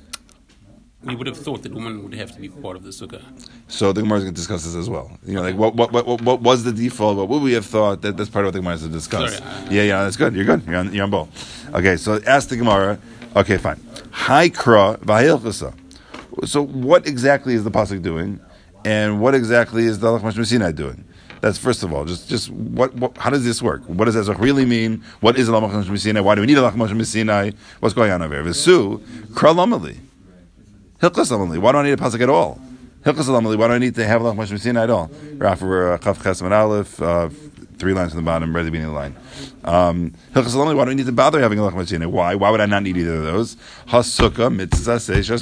we 1.03 1.15
would 1.15 1.27
have 1.27 1.37
thought 1.37 1.63
that 1.63 1.73
women 1.73 2.03
would 2.03 2.13
have 2.13 2.33
to 2.33 2.41
be 2.41 2.49
part 2.49 2.75
of 2.75 2.83
the 2.83 2.89
sukkah. 2.89 3.23
so 3.69 3.93
the 3.93 4.01
Gemara 4.01 4.17
is 4.17 4.23
going 4.25 4.33
to 4.33 4.39
discuss 4.39 4.65
this 4.65 4.75
as 4.75 4.89
well. 4.89 5.17
You 5.25 5.35
know, 5.35 5.43
like 5.43 5.55
what, 5.55 5.75
what, 5.75 5.93
what, 5.93 6.21
what, 6.21 6.41
was 6.41 6.65
the 6.65 6.73
default? 6.73 7.17
What 7.17 7.29
would 7.29 7.41
we 7.41 7.53
have 7.53 7.65
thought? 7.65 8.01
That, 8.01 8.17
that's 8.17 8.29
part 8.29 8.45
of 8.45 8.47
what 8.47 8.53
the 8.53 8.59
Gemara 8.59 8.75
is 8.75 8.81
to 8.81 8.89
discuss. 8.89 9.37
Sorry, 9.37 9.49
uh, 9.49 9.71
yeah, 9.71 9.83
yeah, 9.83 10.03
that's 10.03 10.17
good. 10.17 10.35
You're 10.35 10.45
good. 10.45 10.65
You're 10.65 10.75
on, 10.75 10.93
you're 10.93 11.05
on 11.05 11.09
ball. 11.09 11.29
Okay, 11.73 11.95
so 11.95 12.19
ask 12.27 12.49
the 12.49 12.57
Gemara. 12.57 12.99
Okay, 13.35 13.57
fine. 13.57 13.79
Hi 14.11 14.49
kra 14.49 14.97
v'hilchasa. 14.99 15.73
So 16.45 16.65
what 16.65 17.07
exactly 17.07 17.53
is 17.53 17.63
the 17.63 17.71
pasuk 17.71 18.01
doing, 18.01 18.39
and 18.85 19.21
what 19.21 19.35
exactly 19.35 19.83
is 19.85 19.99
the 19.99 20.07
Halach 20.07 20.21
Moshe 20.21 20.45
Sinai 20.45 20.71
doing? 20.71 21.05
That's 21.41 21.57
first 21.57 21.83
of 21.83 21.93
all, 21.93 22.05
just 22.05 22.27
just 22.27 22.49
what, 22.49 22.93
what 22.95 23.17
how 23.17 23.29
does 23.29 23.45
this 23.45 23.61
work? 23.61 23.83
What 23.85 24.05
does 24.05 24.15
Ezra 24.15 24.37
really 24.37 24.65
mean? 24.65 25.03
What 25.21 25.37
is 25.37 25.47
Halach 25.47 25.71
Moshe 25.71 25.99
Sinai? 25.99 26.19
Why 26.19 26.35
do 26.35 26.41
we 26.41 26.47
need 26.47 26.57
Halach 26.57 26.73
Moshe 26.73 27.05
Sinai? 27.05 27.51
What's 27.79 27.95
going 27.95 28.11
on 28.11 28.21
over 28.21 28.35
here? 28.35 28.43
V'su 28.43 28.99
kra 29.33 29.53
lamali. 29.53 29.99
Hilchas 31.01 31.31
Lamali. 31.31 31.57
Why 31.59 31.71
don't 31.71 31.85
I 31.85 31.89
need 31.89 31.93
a 31.93 32.01
pasuk 32.01 32.19
at 32.21 32.29
all? 32.29 32.59
Hilchas 33.03 33.29
Lamali. 33.29 33.57
Why 33.57 33.67
do 33.67 33.73
I 33.73 33.77
need 33.77 33.95
to 33.95 34.05
have 34.05 34.21
Halach 34.21 34.35
Moshe 34.35 34.59
Sinai 34.59 34.83
at 34.83 34.89
all? 34.89 35.09
Rafa, 35.35 35.93
uh, 35.93 35.97
Chaf 35.99 36.19
Chesman 36.19 36.51
Aleph, 36.51 37.01
uh, 37.01 37.29
three 37.77 37.93
lines 37.93 38.11
from 38.11 38.25
the 38.25 38.25
bottom, 38.25 38.53
ready 38.53 38.69
beginning 38.69 38.89
of 38.89 38.93
the 38.93 38.99
line. 38.99 39.15
Um, 39.63 40.13
Hilchas 40.33 40.55
Lamali. 40.55 40.75
Why 40.75 40.83
do 40.83 40.91
I 40.91 40.93
need 40.93 41.05
to 41.05 41.13
bother 41.13 41.39
having 41.39 41.57
Moshe 41.57 41.87
Sinai? 41.87 42.05
Why? 42.07 42.35
Why 42.35 42.49
would 42.49 42.59
I 42.59 42.65
not 42.65 42.83
need 42.83 42.97
either 42.97 43.15
of 43.15 43.23
those? 43.23 43.55
Hasukah 43.87 44.53
mitzvah 44.53 44.97
seishas 44.97 45.41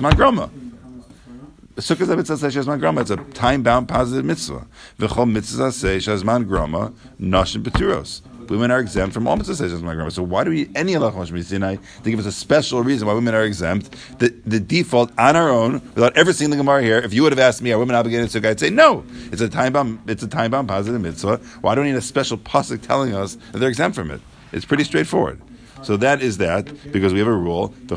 mangrama. 1.77 1.96
Sukkah 1.96 2.01
is 2.01 2.10
a 2.10 2.17
mitzvah 2.17 2.36
seishas 2.36 2.65
mangrama. 2.65 3.01
It's 3.01 3.12
a 3.12 3.17
time-bound 3.34 3.88
positive 3.88 4.25
mitzvah. 4.25 4.67
V'chol 5.00 5.31
mitzvah 5.31 5.69
seishas 5.69 6.24
mangrama 6.24 6.93
nashim 7.19 7.63
peturos. 7.63 8.22
Women 8.50 8.72
are 8.72 8.79
exempt 8.79 9.13
from 9.13 9.27
all 9.27 9.36
mitzvah 9.36 9.63
seishas 9.63 9.81
mangrama. 9.81 10.12
So 10.12 10.24
why 10.24 10.43
do 10.43 10.50
we 10.51 10.69
any 10.75 10.93
halach 10.93 11.13
Moshe 11.13 11.43
Sinai 11.43 11.77
to 12.03 12.10
give 12.10 12.19
us 12.19 12.25
a 12.25 12.31
special 12.31 12.81
reason 12.81 13.07
why 13.07 13.13
women 13.13 13.36
are 13.36 13.43
exempt? 13.43 13.96
The, 14.19 14.29
the 14.46 14.60
default 14.60 15.12
on 15.17 15.36
our 15.36 15.50
own, 15.50 15.74
without 15.96 16.15
ever 16.17 16.34
seeing 16.34 16.50
the 16.50 16.57
Gemara 16.57 16.81
here, 16.81 17.00
if 17.00 17.13
you 17.13 17.24
would 17.24 17.31
have 17.31 17.39
asked 17.39 17.62
me, 17.62 17.72
are 17.72 17.79
women 17.79 17.96
obligated 17.96 18.29
to? 18.29 18.50
I'd 18.50 18.60
say 18.60 18.69
no. 18.69 19.03
It's 19.31 19.41
a 19.41 19.50
time-bound. 19.50 20.00
It's 20.07 20.24
a 20.24 20.27
time-bound 20.27 20.67
positive 20.67 21.01
mitzvah. 21.01 21.38
Why 21.62 21.75
do 21.75 21.81
we 21.81 21.88
need 21.88 21.98
a 21.98 22.01
special 22.01 22.38
pasuk 22.38 22.81
telling 22.81 23.13
us 23.13 23.38
that 23.51 23.60
they're 23.60 23.69
exempt 23.69 23.96
from 23.96 24.12
it? 24.12 24.22
It's 24.53 24.65
pretty 24.65 24.86
straightforward. 24.86 25.41
So 25.84 25.98
that 25.98 26.22
is 26.22 26.38
that 26.38 26.91
because 26.91 27.13
we 27.13 27.19
have 27.19 27.27
a 27.27 27.31
rule. 27.31 27.74
So 27.88 27.96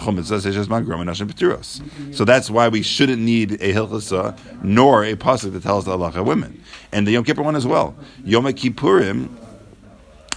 that's 2.25 2.51
why 2.51 2.69
we 2.69 2.83
shouldn't 2.83 3.23
need 3.23 3.53
a 3.53 3.73
hilchasa 3.73 4.39
nor 4.63 5.05
a 5.05 5.17
pasuk 5.17 5.53
that 5.53 5.63
tells 5.63 5.85
the 5.85 5.97
halacha 5.97 6.25
women, 6.25 6.63
and 6.93 7.07
the 7.07 7.13
Yom 7.13 7.25
Kippur 7.25 7.43
one 7.43 7.57
as 7.57 7.67
well. 7.67 7.97
Yom 8.25 8.45
Kippurim, 8.45 9.29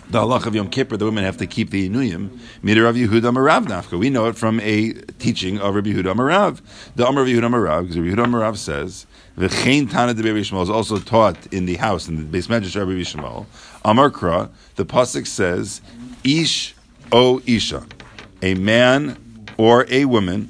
the 0.09 0.19
halach 0.19 0.45
of 0.45 0.55
Yom 0.55 0.69
Kippur, 0.69 0.97
the 0.97 1.05
women 1.05 1.23
have 1.23 1.37
to 1.37 1.47
keep 1.47 1.69
the 1.69 1.89
inuyim. 1.89 2.39
Mida 2.61 2.83
Rav 2.83 2.95
Yehuda 2.95 3.33
Marav 3.33 3.65
nafka. 3.65 3.99
We 3.99 4.09
know 4.09 4.27
it 4.27 4.35
from 4.35 4.59
a 4.59 4.93
teaching 5.19 5.59
of 5.59 5.75
Rabbi 5.75 5.89
Yehuda 5.89 6.15
Marav. 6.15 6.61
The 6.95 7.07
Amar 7.07 7.23
of 7.23 7.29
Yehuda 7.29 7.49
Marav, 7.49 7.83
because 7.83 7.97
Rabbi 7.97 8.09
Yehuda 8.09 8.25
Marav 8.25 8.57
says 8.57 9.05
the 9.35 9.49
Chain 9.49 9.87
Tana 9.87 10.13
de 10.13 10.35
is 10.35 10.51
also 10.51 10.99
taught 10.99 11.51
in 11.51 11.65
the 11.65 11.75
house 11.75 12.07
in 12.07 12.17
the 12.17 12.23
base 12.23 12.47
medrash 12.47 12.79
of 12.79 12.87
Rabbi 12.87 13.01
Shmuel. 13.01 13.47
Amar 13.83 14.11
Kra, 14.11 14.49
the 14.75 14.85
pasuk 14.85 15.25
says, 15.25 15.81
Ish 16.23 16.75
o 17.11 17.41
Isha, 17.45 17.85
a 18.41 18.53
man 18.55 19.17
or 19.57 19.85
a 19.89 20.05
woman. 20.05 20.49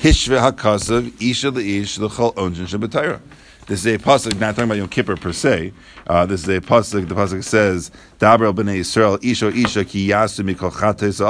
Hishve 0.00 0.38
hakasav 0.38 1.12
isha 1.20 1.50
leish 1.50 1.98
l'chol 1.98 2.34
onjin 2.34 2.66
shabbatayra. 2.66 3.20
This 3.66 3.86
is 3.86 3.94
a 3.94 3.98
pasuk 3.98 4.40
not 4.40 4.56
talking 4.56 4.64
about 4.64 4.78
Yom 4.78 4.88
Kippur 4.88 5.16
per 5.16 5.32
se. 5.32 5.72
Uh, 6.08 6.26
this 6.26 6.42
is 6.42 6.48
a 6.48 6.60
pasuk. 6.60 7.06
The 7.06 7.14
pasuk 7.14 7.44
says, 7.44 7.92
"Daber 8.18 8.52
b'nei 8.52 8.80
Yisrael 8.80 9.22
isha 9.22 9.48
isha 9.56 9.84
ki 9.84 10.08
yasu 10.08 10.44
mikol 10.44 10.72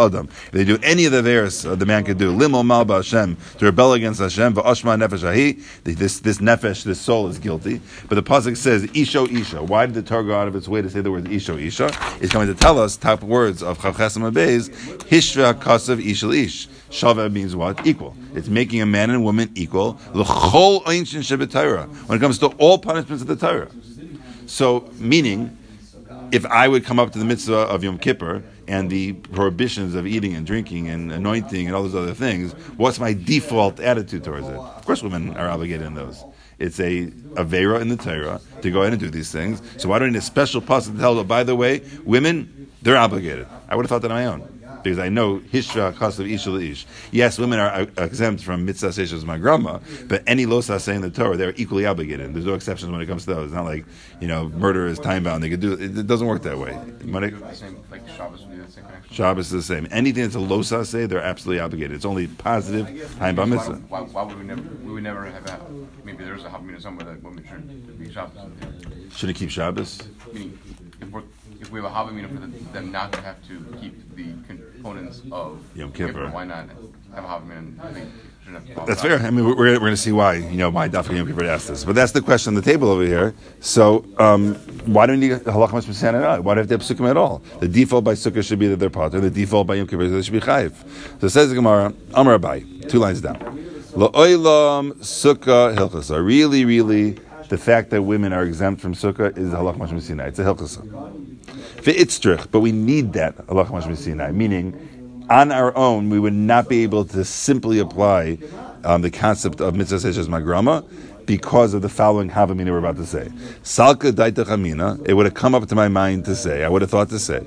adam." 0.08 0.28
If 0.46 0.50
they 0.50 0.64
do 0.64 0.78
any 0.82 1.04
of 1.04 1.12
the 1.12 1.20
verse, 1.20 1.66
uh, 1.66 1.74
the 1.74 1.84
man 1.84 2.04
could 2.04 2.16
do 2.16 2.34
limol 2.34 2.64
mal 2.64 2.86
Hashem 2.86 3.36
to 3.58 3.64
rebel 3.66 3.92
against 3.92 4.18
Hashem 4.18 4.54
v'oshma 4.54 5.06
nefesh 5.06 5.28
ahi. 5.28 5.58
This 5.84 6.20
this 6.20 6.38
nefesh, 6.38 6.84
this 6.84 6.98
soul 6.98 7.28
is 7.28 7.38
guilty. 7.38 7.82
But 8.08 8.14
the 8.14 8.22
pasuk 8.22 8.56
says 8.56 8.88
isha 8.94 9.24
isha. 9.24 9.62
Why 9.62 9.84
did 9.84 9.94
the 9.94 10.02
Torah 10.02 10.24
go 10.24 10.34
out 10.34 10.48
of 10.48 10.56
its 10.56 10.66
way 10.66 10.80
to 10.80 10.88
say 10.88 11.02
the 11.02 11.10
word 11.10 11.30
isha 11.30 11.58
isha? 11.58 11.90
It's 12.22 12.32
going 12.32 12.48
to 12.48 12.54
tell 12.54 12.78
us 12.78 12.96
top 12.96 13.22
words 13.22 13.62
of 13.62 13.78
Chavchesam 13.78 14.32
Abayz, 14.32 14.70
hishve 15.04 15.52
hakasav 15.52 16.02
isha 16.02 16.30
ish. 16.30 16.66
Shava 16.92 17.32
means 17.32 17.56
what? 17.56 17.86
Equal. 17.86 18.14
It's 18.34 18.48
making 18.48 18.82
a 18.82 18.86
man 18.86 19.08
and 19.08 19.24
woman 19.24 19.50
equal. 19.54 19.98
L'chol 20.12 20.82
ancient 20.86 21.24
Shabbat 21.24 21.50
Torah. 21.50 21.84
When 22.06 22.18
it 22.18 22.20
comes 22.20 22.38
to 22.40 22.48
all 22.58 22.76
punishments 22.78 23.22
of 23.22 23.28
the 23.28 23.36
Torah. 23.36 23.70
So, 24.44 24.90
meaning, 24.98 25.56
if 26.32 26.44
I 26.44 26.68
would 26.68 26.84
come 26.84 26.98
up 26.98 27.10
to 27.12 27.18
the 27.18 27.24
mitzvah 27.24 27.54
of 27.54 27.82
Yom 27.82 27.98
Kippur 27.98 28.42
and 28.68 28.90
the 28.90 29.14
prohibitions 29.14 29.94
of 29.94 30.06
eating 30.06 30.34
and 30.34 30.46
drinking 30.46 30.88
and 30.88 31.10
anointing 31.10 31.66
and 31.66 31.74
all 31.74 31.82
those 31.82 31.94
other 31.94 32.12
things, 32.12 32.52
what's 32.76 33.00
my 33.00 33.14
default 33.14 33.80
attitude 33.80 34.22
towards 34.22 34.46
it? 34.46 34.54
Of 34.54 34.84
course, 34.84 35.02
women 35.02 35.34
are 35.38 35.48
obligated 35.48 35.86
in 35.86 35.94
those. 35.94 36.22
It's 36.58 36.78
a 36.78 37.06
avera 37.36 37.80
in 37.80 37.88
the 37.88 37.96
Torah 37.96 38.38
to 38.60 38.70
go 38.70 38.82
ahead 38.82 38.92
and 38.92 39.00
do 39.00 39.08
these 39.08 39.32
things. 39.32 39.62
So 39.78 39.88
why 39.88 39.98
do 39.98 40.04
I 40.04 40.08
need 40.08 40.16
a 40.16 40.20
special 40.20 40.60
pasuk 40.60 40.92
to 40.92 41.00
tell? 41.00 41.14
Them, 41.14 41.26
by 41.26 41.42
the 41.42 41.56
way, 41.56 41.80
women, 42.04 42.70
they're 42.82 42.98
obligated. 42.98 43.46
I 43.70 43.76
would 43.76 43.86
have 43.86 43.88
thought 43.88 44.02
that 44.02 44.10
on 44.10 44.18
my 44.18 44.26
own 44.26 44.51
because 44.82 44.98
I 44.98 45.08
know 45.08 45.38
hishra 45.38 45.92
kasav 45.92 46.30
isha 46.30 46.54
ish. 46.56 46.86
Yes, 47.10 47.38
women 47.38 47.58
are 47.58 47.70
uh, 47.70 47.86
exempt 47.98 48.42
from 48.42 48.64
mitzvah 48.64 48.88
seishas 48.88 49.24
magrama, 49.24 49.82
but 50.08 50.22
any 50.26 50.46
losa 50.46 50.80
say 50.80 50.94
in 50.94 51.02
the 51.02 51.10
Torah, 51.10 51.36
they're 51.36 51.54
equally 51.56 51.86
obligated. 51.86 52.34
There's 52.34 52.46
no 52.46 52.54
exceptions 52.54 52.90
when 52.90 53.00
it 53.00 53.06
comes 53.06 53.24
to 53.24 53.34
those. 53.34 53.46
It's 53.46 53.54
not 53.54 53.64
like 53.64 53.84
you 54.20 54.28
know 54.28 54.48
murder 54.50 54.86
is 54.86 54.98
time 54.98 55.24
bound. 55.24 55.42
They 55.42 55.50
could 55.50 55.60
do 55.60 55.72
it. 55.74 55.98
It 55.98 56.06
doesn't 56.06 56.26
work 56.26 56.42
that 56.42 56.58
way. 56.58 56.72
When 56.72 57.24
it, 57.24 57.40
like 57.90 58.08
Shabbos 58.16 58.40
the 58.40 58.70
same 58.70 58.84
Shabbos 59.10 59.46
is 59.46 59.52
the 59.52 59.74
same. 59.74 59.86
Anything 59.90 60.22
that's 60.22 60.34
a 60.34 60.38
losa 60.38 60.86
say, 60.86 61.06
they're 61.06 61.22
absolutely 61.22 61.60
obligated. 61.60 61.94
It's 61.94 62.04
only 62.04 62.26
positive 62.26 63.16
time 63.18 63.36
bound 63.36 63.50
mitzvah. 63.50 63.74
Why, 63.88 64.00
why, 64.00 64.22
would 64.22 64.38
we 64.38 64.44
never? 64.44 64.62
We 64.84 64.92
would 64.92 65.02
never 65.02 65.26
have 65.26 65.46
a. 65.46 65.60
Maybe 66.04 66.24
there's 66.24 66.44
a 66.44 66.48
havmina 66.48 66.80
somewhere 66.80 67.06
that 67.06 67.22
women 67.22 67.44
shouldn't 67.44 67.98
be 67.98 68.12
Shabbos. 68.12 68.50
Shouldn't 69.14 69.38
keep 69.38 69.50
Shabbos. 69.50 70.02
Meaning, 70.32 70.58
if 71.02 71.10
we're 71.10 71.22
if 71.60 71.70
we 71.70 71.80
have 71.80 71.90
a 71.90 71.94
havmina 71.94 72.28
for 72.28 72.40
them 72.72 72.92
not 72.92 73.12
to 73.12 73.20
have 73.20 73.36
to 73.48 73.64
keep 73.80 74.16
the 74.16 74.32
components 74.48 75.22
of 75.30 75.60
Yom 75.74 75.92
Kippur, 75.92 76.28
why 76.30 76.44
not 76.44 76.68
have 77.14 77.24
a 77.24 77.28
havmina? 77.28 78.08
That's 78.86 79.00
fair. 79.00 79.18
I 79.18 79.30
mean, 79.30 79.46
we're, 79.46 79.56
we're 79.56 79.78
going 79.78 79.92
to 79.92 79.96
see 79.96 80.10
why, 80.10 80.34
you 80.34 80.56
know, 80.56 80.68
why 80.68 80.88
Dafka 80.88 81.16
Yom 81.16 81.26
Kippur 81.28 81.44
asked 81.44 81.68
this. 81.68 81.84
But 81.84 81.94
that's 81.94 82.10
the 82.10 82.20
question 82.20 82.50
on 82.50 82.54
the 82.56 82.62
table 82.62 82.90
over 82.90 83.06
here. 83.06 83.34
So, 83.60 84.04
um, 84.18 84.56
why 84.84 85.06
do 85.06 85.12
we 85.12 85.18
need 85.18 85.32
halacha 85.32 85.74
mitzvah 85.74 86.42
Why 86.42 86.54
do 86.54 86.58
we 86.58 86.60
have 86.60 86.68
to 86.68 86.74
have 86.74 86.98
psukim 86.98 87.08
at 87.08 87.16
all? 87.16 87.40
The 87.60 87.68
default 87.68 88.02
by 88.04 88.14
sukkah 88.14 88.44
should 88.44 88.58
be 88.58 88.66
that 88.66 88.76
they're 88.76 88.90
potter. 88.90 89.20
The 89.20 89.30
default 89.30 89.68
by 89.68 89.76
Yom 89.76 89.86
Kippur 89.86 90.02
is 90.02 90.10
that 90.10 90.16
they 90.16 90.22
should 90.22 90.32
be 90.32 90.40
chayiv. 90.40 90.74
So 91.20 91.26
it 91.28 91.30
says 91.30 91.50
the 91.50 91.54
Gemara, 91.54 91.94
Amar 92.14 92.36
Abai, 92.36 92.88
two 92.88 92.98
lines 92.98 93.20
down. 93.20 93.38
La'oilam 93.92 94.94
sukkah 94.94 95.76
hilchasa. 95.76 96.24
Really, 96.24 96.64
really, 96.64 97.18
the 97.52 97.58
fact 97.58 97.90
that 97.90 98.00
women 98.00 98.32
are 98.32 98.44
exempt 98.44 98.80
from 98.80 98.94
sukkah 98.94 99.36
is 99.36 99.50
halacha 99.50 99.92
mitzvah 99.92 100.26
It's 100.26 100.38
a 100.38 100.42
hilchasa. 100.42 102.50
But 102.50 102.60
we 102.60 102.72
need 102.72 103.12
that 103.12 103.34
Allah 103.46 103.94
Sinai, 103.94 104.30
meaning 104.30 105.26
on 105.28 105.52
our 105.52 105.76
own 105.76 106.08
we 106.08 106.18
would 106.18 106.32
not 106.32 106.70
be 106.70 106.82
able 106.82 107.04
to 107.04 107.26
simply 107.26 107.78
apply 107.78 108.38
um, 108.84 109.02
the 109.02 109.10
concept 109.10 109.60
of 109.60 109.74
mitzvah 109.74 109.96
seshes 109.96 110.28
magrama 110.28 110.82
because 111.26 111.74
of 111.74 111.82
the 111.82 111.90
following 111.90 112.30
havamina 112.30 112.70
we're 112.70 112.78
about 112.78 112.96
to 112.96 113.04
say. 113.04 113.28
Salka 113.62 114.12
daita 114.12 114.46
chamina, 114.46 115.06
it 115.06 115.12
would 115.12 115.26
have 115.26 115.34
come 115.34 115.54
up 115.54 115.68
to 115.68 115.74
my 115.74 115.88
mind 115.88 116.24
to 116.24 116.34
say, 116.34 116.64
I 116.64 116.70
would 116.70 116.80
have 116.80 116.90
thought 116.90 117.10
to 117.10 117.18
say. 117.18 117.44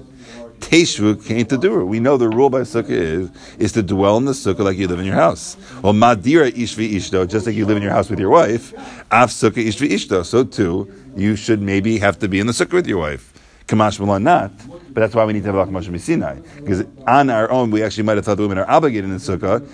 Teshvuk 0.59 1.25
came 1.25 1.45
to 1.45 1.57
do 1.57 1.81
it. 1.81 1.85
We 1.85 1.99
know 1.99 2.17
the 2.17 2.29
rule 2.29 2.49
by 2.49 2.61
sukkah 2.61 2.89
is 2.89 3.29
is 3.59 3.71
to 3.73 3.83
dwell 3.83 4.17
in 4.17 4.25
the 4.25 4.31
sukkah 4.31 4.59
like 4.59 4.77
you 4.77 4.87
live 4.87 4.99
in 4.99 5.05
your 5.05 5.15
house. 5.15 5.57
Well, 5.81 5.93
madira 5.93 6.51
ishvi 6.51 6.93
ishto, 6.93 7.27
just 7.27 7.45
like 7.45 7.55
you 7.55 7.65
live 7.65 7.77
in 7.77 7.83
your 7.83 7.91
house 7.91 8.09
with 8.09 8.19
your 8.19 8.29
wife, 8.29 8.73
af 9.11 9.29
sukkah 9.29 9.65
ishvi 9.65 9.89
ishto. 9.89 10.25
So 10.25 10.43
too, 10.43 10.91
you 11.15 11.35
should 11.35 11.61
maybe 11.61 11.97
have 11.99 12.19
to 12.19 12.27
be 12.27 12.39
in 12.39 12.47
the 12.47 12.53
sukkah 12.53 12.73
with 12.73 12.87
your 12.87 12.99
wife. 12.99 13.31
Kamash 13.67 13.99
Malon 13.99 14.23
not, 14.23 14.51
but 14.93 15.01
that's 15.01 15.15
why 15.15 15.25
we 15.25 15.33
need 15.33 15.43
to 15.43 15.51
have 15.51 15.67
a 15.67 15.71
Moshe 15.71 15.99
Sinai. 15.99 16.39
Because 16.57 16.85
on 17.07 17.31
our 17.31 17.49
own, 17.49 17.71
we 17.71 17.81
actually 17.81 18.03
might 18.03 18.15
have 18.15 18.25
thought 18.25 18.37
the 18.37 18.43
women 18.43 18.59
are 18.59 18.69
obligated 18.69 19.05
in 19.05 19.11
the 19.11 19.17
sukkah. 19.17 19.67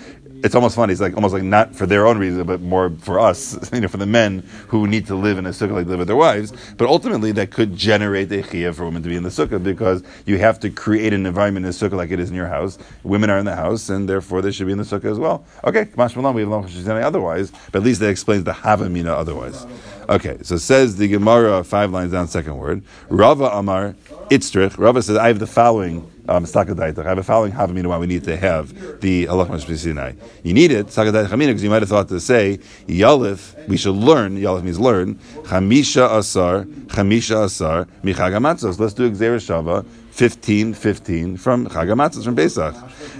It's 0.43 0.55
almost 0.55 0.75
funny. 0.75 0.91
It's 0.91 1.01
like 1.01 1.15
almost 1.15 1.33
like 1.33 1.43
not 1.43 1.75
for 1.75 1.85
their 1.85 2.07
own 2.07 2.17
reason, 2.17 2.45
but 2.45 2.61
more 2.61 2.89
for 2.99 3.19
us, 3.19 3.69
you 3.73 3.81
know, 3.81 3.87
for 3.87 3.97
the 3.97 4.05
men 4.05 4.39
who 4.67 4.87
need 4.87 5.05
to 5.07 5.15
live 5.15 5.37
in 5.37 5.45
a 5.45 5.49
sukkah 5.49 5.73
like 5.73 5.87
live 5.87 5.99
with 5.99 6.07
their 6.07 6.15
wives. 6.15 6.51
But 6.77 6.87
ultimately, 6.87 7.31
that 7.33 7.51
could 7.51 7.75
generate 7.75 8.31
a 8.31 8.41
chiyah 8.41 8.73
for 8.73 8.85
women 8.85 9.03
to 9.03 9.09
be 9.09 9.15
in 9.15 9.23
the 9.23 9.29
sukkah 9.29 9.63
because 9.63 10.03
you 10.25 10.37
have 10.39 10.59
to 10.61 10.69
create 10.69 11.13
an 11.13 11.25
environment 11.25 11.65
in 11.65 11.71
the 11.71 11.77
sukkah 11.77 11.93
like 11.93 12.11
it 12.11 12.19
is 12.19 12.29
in 12.29 12.35
your 12.35 12.47
house. 12.47 12.79
Women 13.03 13.29
are 13.29 13.37
in 13.37 13.45
the 13.45 13.55
house, 13.55 13.89
and 13.89 14.09
therefore 14.09 14.41
they 14.41 14.51
should 14.51 14.65
be 14.65 14.71
in 14.71 14.79
the 14.79 14.83
sukkah 14.83 15.11
as 15.11 15.19
well. 15.19 15.45
Okay, 15.63 15.85
Kamash 15.85 16.15
Malon, 16.15 16.33
we 16.33 16.41
have 16.41 16.71
Sinai 16.71 17.01
otherwise, 17.01 17.51
but 17.71 17.75
at 17.79 17.83
least 17.83 17.99
that 17.99 18.09
explains 18.09 18.43
the 18.43 18.53
Havamina 18.53 19.09
otherwise. 19.09 19.65
Okay, 20.09 20.39
so 20.41 20.57
says 20.57 20.97
the 20.97 21.07
Gemara 21.07 21.63
five 21.63 21.91
lines 21.91 22.11
down, 22.11 22.27
second 22.27 22.57
word. 22.57 22.83
Rava 23.09 23.45
Amar 23.53 23.95
Itzrich. 24.29 24.77
Rava 24.77 25.01
says, 25.01 25.17
I 25.17 25.27
have 25.27 25.39
the 25.39 25.47
following 25.47 26.09
um, 26.31 26.45
I 26.45 27.09
have 27.09 27.17
a 27.17 27.23
following 27.23 27.51
Havamina 27.51 27.87
why 27.87 27.97
we 27.97 28.07
need 28.07 28.23
to 28.23 28.37
have 28.37 29.01
the 29.01 29.27
Allah 29.27 29.59
Sinai. 29.59 30.13
You 30.43 30.53
need 30.53 30.71
it, 30.71 30.87
Stakadait 30.87 31.27
Chamina, 31.27 31.47
because 31.47 31.63
you 31.63 31.69
might 31.69 31.81
have 31.81 31.89
thought 31.89 32.07
to 32.09 32.19
say, 32.19 32.59
Yalif, 32.87 33.67
we 33.67 33.75
should 33.75 33.95
learn, 33.95 34.37
Yalif 34.37 34.63
means 34.63 34.79
learn, 34.79 35.15
Chamisha 35.43 36.17
Asar, 36.17 36.63
Chamisha 36.63 37.45
Asar, 37.45 37.85
Michagamatzos. 38.03 38.79
Let's 38.79 38.93
do 38.93 39.11
Xer 39.11 39.35
Shava, 39.37 39.85
15, 40.11 40.73
15 40.73 41.37
from 41.37 41.67
Chagamatzos, 41.67 42.23
from 42.23 42.35
Pesach. 42.35 42.75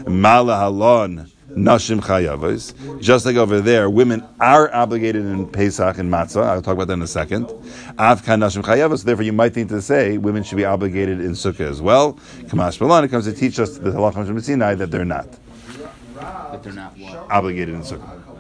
Mala 0.08 0.54
Halon, 0.56 1.30
Nashim 1.56 2.02
Chayavos. 2.02 3.02
Just 3.02 3.26
like 3.26 3.36
over 3.36 3.62
there, 3.62 3.90
women 3.90 4.26
are 4.40 4.74
obligated 4.74 5.26
in 5.26 5.48
Pesach 5.48 5.98
and 5.98 6.12
Matzah. 6.12 6.44
I'll 6.44 6.62
talk 6.62 6.76
about 6.76 6.88
that 6.88 6.94
in 6.94 7.02
a 7.02 7.08
second. 7.08 7.48
Avkan 7.98 8.40
Nashim 8.40 8.64
Chayavos. 8.64 9.04
Therefore, 9.04 9.24
you 9.24 9.34
might 9.34 9.54
think 9.54 9.70
to 9.70 9.82
say 9.82 10.18
women 10.18 10.44
should 10.44 10.58
be 10.58 10.66
obligated 10.66 11.20
in 11.20 11.32
Sukkah 11.32 11.70
as 11.70 11.82
well. 11.82 12.14
Kamash 12.44 12.80
Balan, 12.80 13.04
it 13.04 13.10
comes 13.10 13.26
to 13.26 13.34
teach 13.34 13.60
us 13.60 13.78
the 13.78 13.92
Halachah 13.92 14.26
from 14.26 14.40
Sinai 14.40 14.76
that 14.76 14.92
they're 14.92 15.06
not. 15.06 15.28
That 16.16 16.64
they're 16.64 16.74
not 16.74 16.98
what? 16.98 17.30
Obligated 17.30 17.76
in 17.76 17.82
Sukkah. 17.82 18.31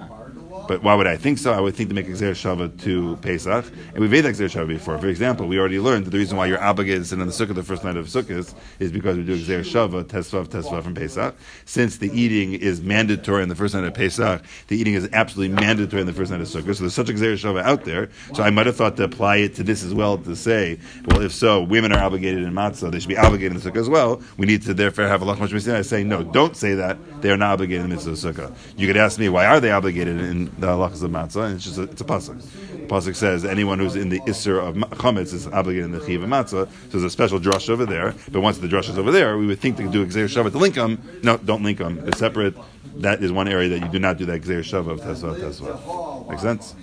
But 0.71 0.83
why 0.83 0.95
would 0.95 1.05
I 1.05 1.17
think 1.17 1.37
so? 1.37 1.51
I 1.51 1.59
would 1.59 1.75
think 1.75 1.89
to 1.89 1.95
make 1.95 2.07
Xer 2.07 2.31
Shava 2.31 2.81
to 2.83 3.17
Pesach. 3.17 3.65
And 3.89 3.99
we've 3.99 4.09
made 4.09 4.23
Xer 4.23 4.45
Shava 4.45 4.69
before. 4.69 4.97
For 4.99 5.09
example, 5.09 5.45
we 5.45 5.59
already 5.59 5.81
learned 5.81 6.05
that 6.05 6.11
the 6.11 6.17
reason 6.17 6.37
why 6.37 6.45
you're 6.45 6.63
obligated 6.63 7.03
to 7.03 7.09
sit 7.09 7.19
on 7.19 7.27
the 7.27 7.33
Sukkah 7.33 7.53
the 7.53 7.61
first 7.61 7.83
night 7.83 7.97
of 7.97 8.05
Sukkot 8.05 8.53
is 8.79 8.89
because 8.89 9.17
we 9.17 9.23
do 9.23 9.37
Xer 9.37 9.65
Shava, 9.65 10.05
Tesvav, 10.05 10.47
Tesvav 10.47 10.81
from 10.81 10.95
Pesach. 10.95 11.35
Since 11.65 11.97
the 11.97 12.09
eating 12.17 12.53
is 12.53 12.79
mandatory 12.79 13.43
on 13.43 13.49
the 13.49 13.55
first 13.55 13.73
night 13.73 13.83
of 13.83 13.93
Pesach, 13.93 14.43
the 14.69 14.77
eating 14.77 14.93
is 14.93 15.09
absolutely 15.11 15.53
mandatory 15.57 15.99
on 15.99 16.07
the 16.07 16.13
first 16.13 16.31
night 16.31 16.39
of 16.39 16.47
Sukkot. 16.47 16.73
So 16.73 16.83
there's 16.83 16.93
such 16.93 17.09
a 17.09 17.13
Xer 17.15 17.33
Shava 17.33 17.61
out 17.63 17.83
there. 17.83 18.09
So 18.33 18.41
I 18.41 18.49
might 18.49 18.65
have 18.65 18.77
thought 18.77 18.95
to 18.95 19.03
apply 19.03 19.37
it 19.37 19.55
to 19.55 19.63
this 19.63 19.83
as 19.83 19.93
well 19.93 20.19
to 20.19 20.37
say, 20.37 20.79
well, 21.07 21.21
if 21.21 21.33
so, 21.33 21.61
women 21.63 21.91
are 21.91 22.01
obligated 22.01 22.43
in 22.43 22.53
Matzah, 22.53 22.89
they 22.89 23.01
should 23.01 23.09
be 23.09 23.17
obligated 23.17 23.57
in 23.57 23.61
the 23.61 23.69
Sukkah 23.69 23.81
as 23.81 23.89
well. 23.89 24.21
We 24.37 24.45
need 24.45 24.61
to 24.61 24.73
therefore 24.73 25.07
have 25.07 25.21
a 25.21 25.25
Lachmash 25.25 25.69
I 25.69 25.81
say, 25.81 26.05
no, 26.05 26.23
don't 26.23 26.55
say 26.55 26.75
that. 26.75 26.97
They 27.21 27.29
are 27.29 27.35
not 27.35 27.55
obligated 27.55 27.83
in 27.83 27.89
the 27.89 27.95
mitzvah 27.97 28.29
of 28.29 28.35
Sukkah. 28.35 28.55
You 28.77 28.87
could 28.87 28.95
ask 28.95 29.19
me, 29.19 29.27
why 29.27 29.45
are 29.47 29.59
they 29.59 29.71
obligated 29.71 30.21
in 30.21 30.49
the 30.61 30.67
halachas 30.67 31.03
of 31.03 31.11
matzah? 31.11 31.53
It's 31.55 31.63
just 31.63 31.77
a, 31.77 31.83
it's 31.83 32.01
a 32.01 32.05
pasuk. 32.05 32.41
The 32.71 32.87
pasuk 32.87 33.15
says 33.15 33.43
anyone 33.45 33.79
who's 33.79 33.95
in 33.95 34.09
the 34.09 34.19
isser 34.21 34.59
of 34.59 34.75
chametz 34.97 35.33
is 35.33 35.47
obligated 35.47 35.85
in 35.85 35.91
the 35.91 36.05
chiv 36.05 36.23
of 36.23 36.29
matzah. 36.29 36.67
So 36.67 36.67
there's 36.89 37.03
a 37.03 37.09
special 37.09 37.39
drush 37.39 37.69
over 37.69 37.85
there. 37.85 38.15
But 38.31 38.41
once 38.41 38.59
the 38.59 38.67
drush 38.67 38.89
is 38.89 38.97
over 38.97 39.11
there, 39.11 39.37
we 39.37 39.47
would 39.47 39.59
think 39.59 39.77
to 39.77 39.89
do 39.89 40.05
exer 40.05 40.25
shavat 40.25 40.51
to 40.51 40.57
link 40.57 40.75
them. 40.75 41.01
No, 41.23 41.37
don't 41.37 41.63
link 41.63 41.79
them. 41.79 41.97
They're 42.01 42.13
separate. 42.13 42.55
That 42.97 43.23
is 43.23 43.31
one 43.31 43.47
area 43.47 43.69
that 43.69 43.79
you 43.79 43.87
do 43.89 43.99
not 43.99 44.17
do 44.17 44.25
that 44.25 44.41
exer 44.41 44.59
shavat 44.59 44.91
of 44.91 45.01
tesva 45.01 45.35
tesva. 45.37 46.29
Make 46.29 46.39
sense? 46.39 46.75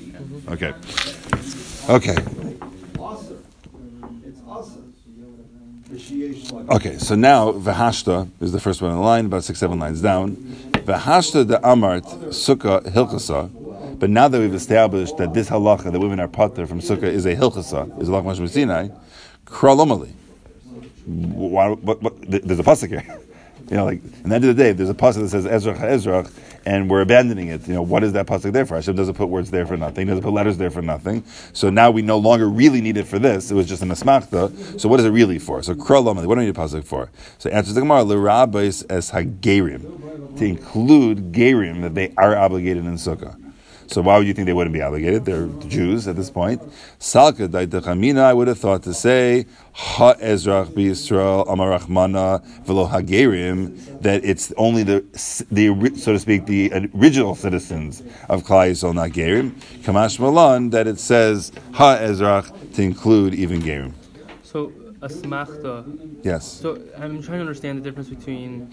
Okay. 0.49 0.75
Okay. 1.89 2.17
Okay, 6.71 6.99
so 6.99 7.15
now 7.15 7.53
Vahashta 7.53 8.29
is 8.41 8.53
the 8.53 8.61
first 8.61 8.83
one 8.83 8.91
in 8.91 8.99
the 8.99 9.03
line, 9.03 9.27
about 9.27 9.43
six, 9.43 9.59
seven 9.59 9.79
lines 9.79 10.03
down. 10.03 10.37
Vahashta 10.85 11.47
de 11.47 11.59
Amart 11.59 12.05
Sukkah 12.29 12.83
Hilchasa. 12.85 13.51
But 13.99 14.11
now 14.11 14.29
that 14.29 14.39
we've 14.39 14.55
established 14.55 15.17
that 15.17 15.35
this 15.35 15.51
halacha, 15.51 15.91
that 15.91 15.99
women 15.99 16.21
are 16.21 16.29
pater 16.29 16.67
from 16.67 16.81
Sukkah, 16.81 17.03
is 17.03 17.27
a 17.27 17.35
Hilchasa, 17.35 18.01
is 18.01 18.09
a 18.09 18.13
Lach 18.13 18.49
Sinai, 18.49 18.89
Kralomali. 19.45 20.13
There's 21.07 22.61
a 22.61 22.63
pasuk 22.63 22.89
here. 22.89 23.21
You 23.71 23.77
know, 23.77 23.85
like, 23.85 24.03
in 24.25 24.31
the 24.31 24.35
end 24.35 24.45
of 24.47 24.57
the 24.57 24.63
day, 24.63 24.73
there's 24.73 24.89
a 24.89 24.95
pasuk 24.95 25.21
that 25.21 25.29
says 25.29 25.45
Ezrach 25.45 25.79
Ezrach, 25.79 26.33
and 26.65 26.89
we're 26.89 27.03
abandoning 27.03 27.49
it. 27.49 27.69
You 27.69 27.75
know, 27.75 27.83
what 27.83 28.03
is 28.03 28.15
that 28.15 28.27
pasuk 28.27 28.51
there 28.53 28.65
for? 28.65 28.77
Hashem 28.77 28.97
doesn't 28.97 29.13
put 29.13 29.29
words 29.29 29.51
there 29.51 29.67
for 29.67 29.77
nothing. 29.77 30.07
Doesn't 30.07 30.23
put 30.23 30.33
letters 30.33 30.57
there 30.57 30.71
for 30.71 30.81
nothing. 30.81 31.23
So 31.53 31.69
now 31.69 31.91
we 31.91 32.01
no 32.01 32.17
longer 32.17 32.49
really 32.49 32.81
need 32.81 32.97
it 32.97 33.07
for 33.07 33.19
this. 33.19 33.51
It 33.51 33.55
was 33.55 33.69
just 33.69 33.83
an 33.83 33.91
asmachta. 33.91 34.81
So 34.81 34.89
what 34.89 35.01
is 35.01 35.05
it 35.05 35.11
really 35.11 35.39
for? 35.39 35.63
So 35.63 35.75
kralomali. 35.75 36.25
What 36.25 36.37
do 36.37 36.41
we 36.41 36.47
need 36.47 36.57
a 36.57 36.59
pasuk 36.59 36.85
for? 36.85 37.11
So 37.37 37.51
answers 37.51 37.75
the 37.75 37.83
Gemara: 37.83 38.05
L'rabais 38.05 38.87
es 38.89 39.11
hagerim 39.11 40.39
to 40.39 40.45
include 40.47 41.33
gerim 41.33 41.83
that 41.83 41.95
they 41.95 42.15
are 42.17 42.37
obligated 42.39 42.87
in 42.87 42.95
sukkah. 42.95 43.37
So 43.89 44.03
why 44.03 44.19
would 44.19 44.27
you 44.27 44.35
think 44.35 44.47
they 44.47 44.53
wouldn't 44.53 44.75
be 44.75 44.83
obligated? 44.83 45.25
They're 45.25 45.47
Jews 45.67 46.07
at 46.07 46.17
this 46.17 46.31
point. 46.31 46.63
Salka 47.01 47.49
daitachamina, 47.49 48.21
I 48.21 48.35
would 48.35 48.47
have 48.47 48.59
thought 48.59 48.83
to 48.83 48.93
say 48.93 49.47
ha 49.73 50.15
ezrach 50.15 50.67
b'Yisrael 50.73 51.47
amarachmana 51.47 52.45
velo 52.67 52.87
hagerim 52.87 54.01
that 54.03 54.23
it's 54.25 54.53
only 54.59 54.83
the 54.83 55.01
the 55.51 55.69
so 55.97 56.13
to 56.13 56.19
speak 56.19 56.45
the 56.45 56.71
original 56.95 57.35
citizens 57.35 58.03
of 58.29 58.45
Klal 58.45 58.71
Yisrael, 58.71 58.95
not 58.95 59.11
gerim. 59.11 59.53
Kamash 59.83 60.21
malan 60.21 60.69
that 60.71 60.87
it 60.87 61.01
says 61.01 61.51
ha 61.73 61.97
ezrach 61.97 62.75
to 62.75 62.83
include 62.83 63.35
even 63.35 63.63
gerim. 63.63 63.95
So 64.43 64.71
asmachta. 65.01 66.25
Yes. 66.25 66.47
So 66.47 66.83
I'm 66.97 67.23
trying 67.23 67.39
to 67.39 67.41
understand 67.41 67.79
the 67.79 67.83
difference 67.83 68.11
between 68.11 68.71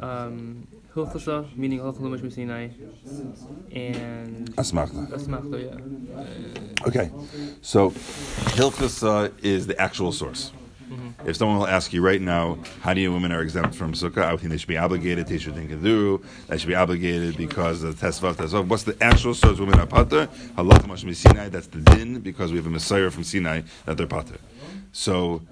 um, 0.00 0.66
hilchasa, 0.94 1.56
meaning 1.56 1.80
halachah 1.80 2.00
l'moshe 2.00 2.32
Sinai, 2.32 2.68
and 3.72 4.54
Asmachta. 4.56 5.08
asmachta. 5.10 5.62
Yeah. 5.62 6.86
Okay, 6.86 7.10
so 7.62 7.90
Hilchasa 7.90 9.28
uh, 9.28 9.32
is 9.42 9.66
the 9.66 9.80
actual 9.80 10.12
source. 10.12 10.52
Mm-hmm. 10.90 11.28
If 11.28 11.36
someone 11.36 11.58
will 11.58 11.68
ask 11.68 11.92
you 11.92 12.02
right 12.02 12.20
now, 12.20 12.58
how 12.80 12.94
do 12.94 13.00
you 13.00 13.12
women 13.12 13.30
are 13.30 13.42
exempt 13.42 13.76
from 13.76 13.92
sukkah? 13.92 14.24
I 14.24 14.32
would 14.32 14.40
think 14.40 14.50
they 14.50 14.56
should 14.56 14.68
be 14.68 14.76
obligated. 14.76 15.28
They 15.28 15.38
should 15.38 15.54
think 15.54 15.70
keduru. 15.70 16.24
They 16.48 16.58
should 16.58 16.68
be 16.68 16.74
obligated 16.74 17.36
because 17.36 17.84
of 17.84 17.94
tesvav 17.94 18.34
tesvav. 18.34 18.66
What's 18.66 18.82
the 18.82 18.96
actual 19.00 19.34
source? 19.34 19.60
Women 19.60 19.78
are 19.78 19.86
pater. 19.86 20.26
Halach 20.56 20.82
mashmi 20.86 21.14
Sinai. 21.14 21.48
That's 21.48 21.68
the 21.68 21.78
din 21.78 22.20
because 22.20 22.50
we 22.50 22.56
have 22.56 22.66
a 22.66 22.70
messiah 22.70 23.08
from 23.10 23.22
Sinai 23.22 23.62
that 23.84 23.96
they're 23.98 24.08
pater. 24.08 24.38
So, 24.90 25.42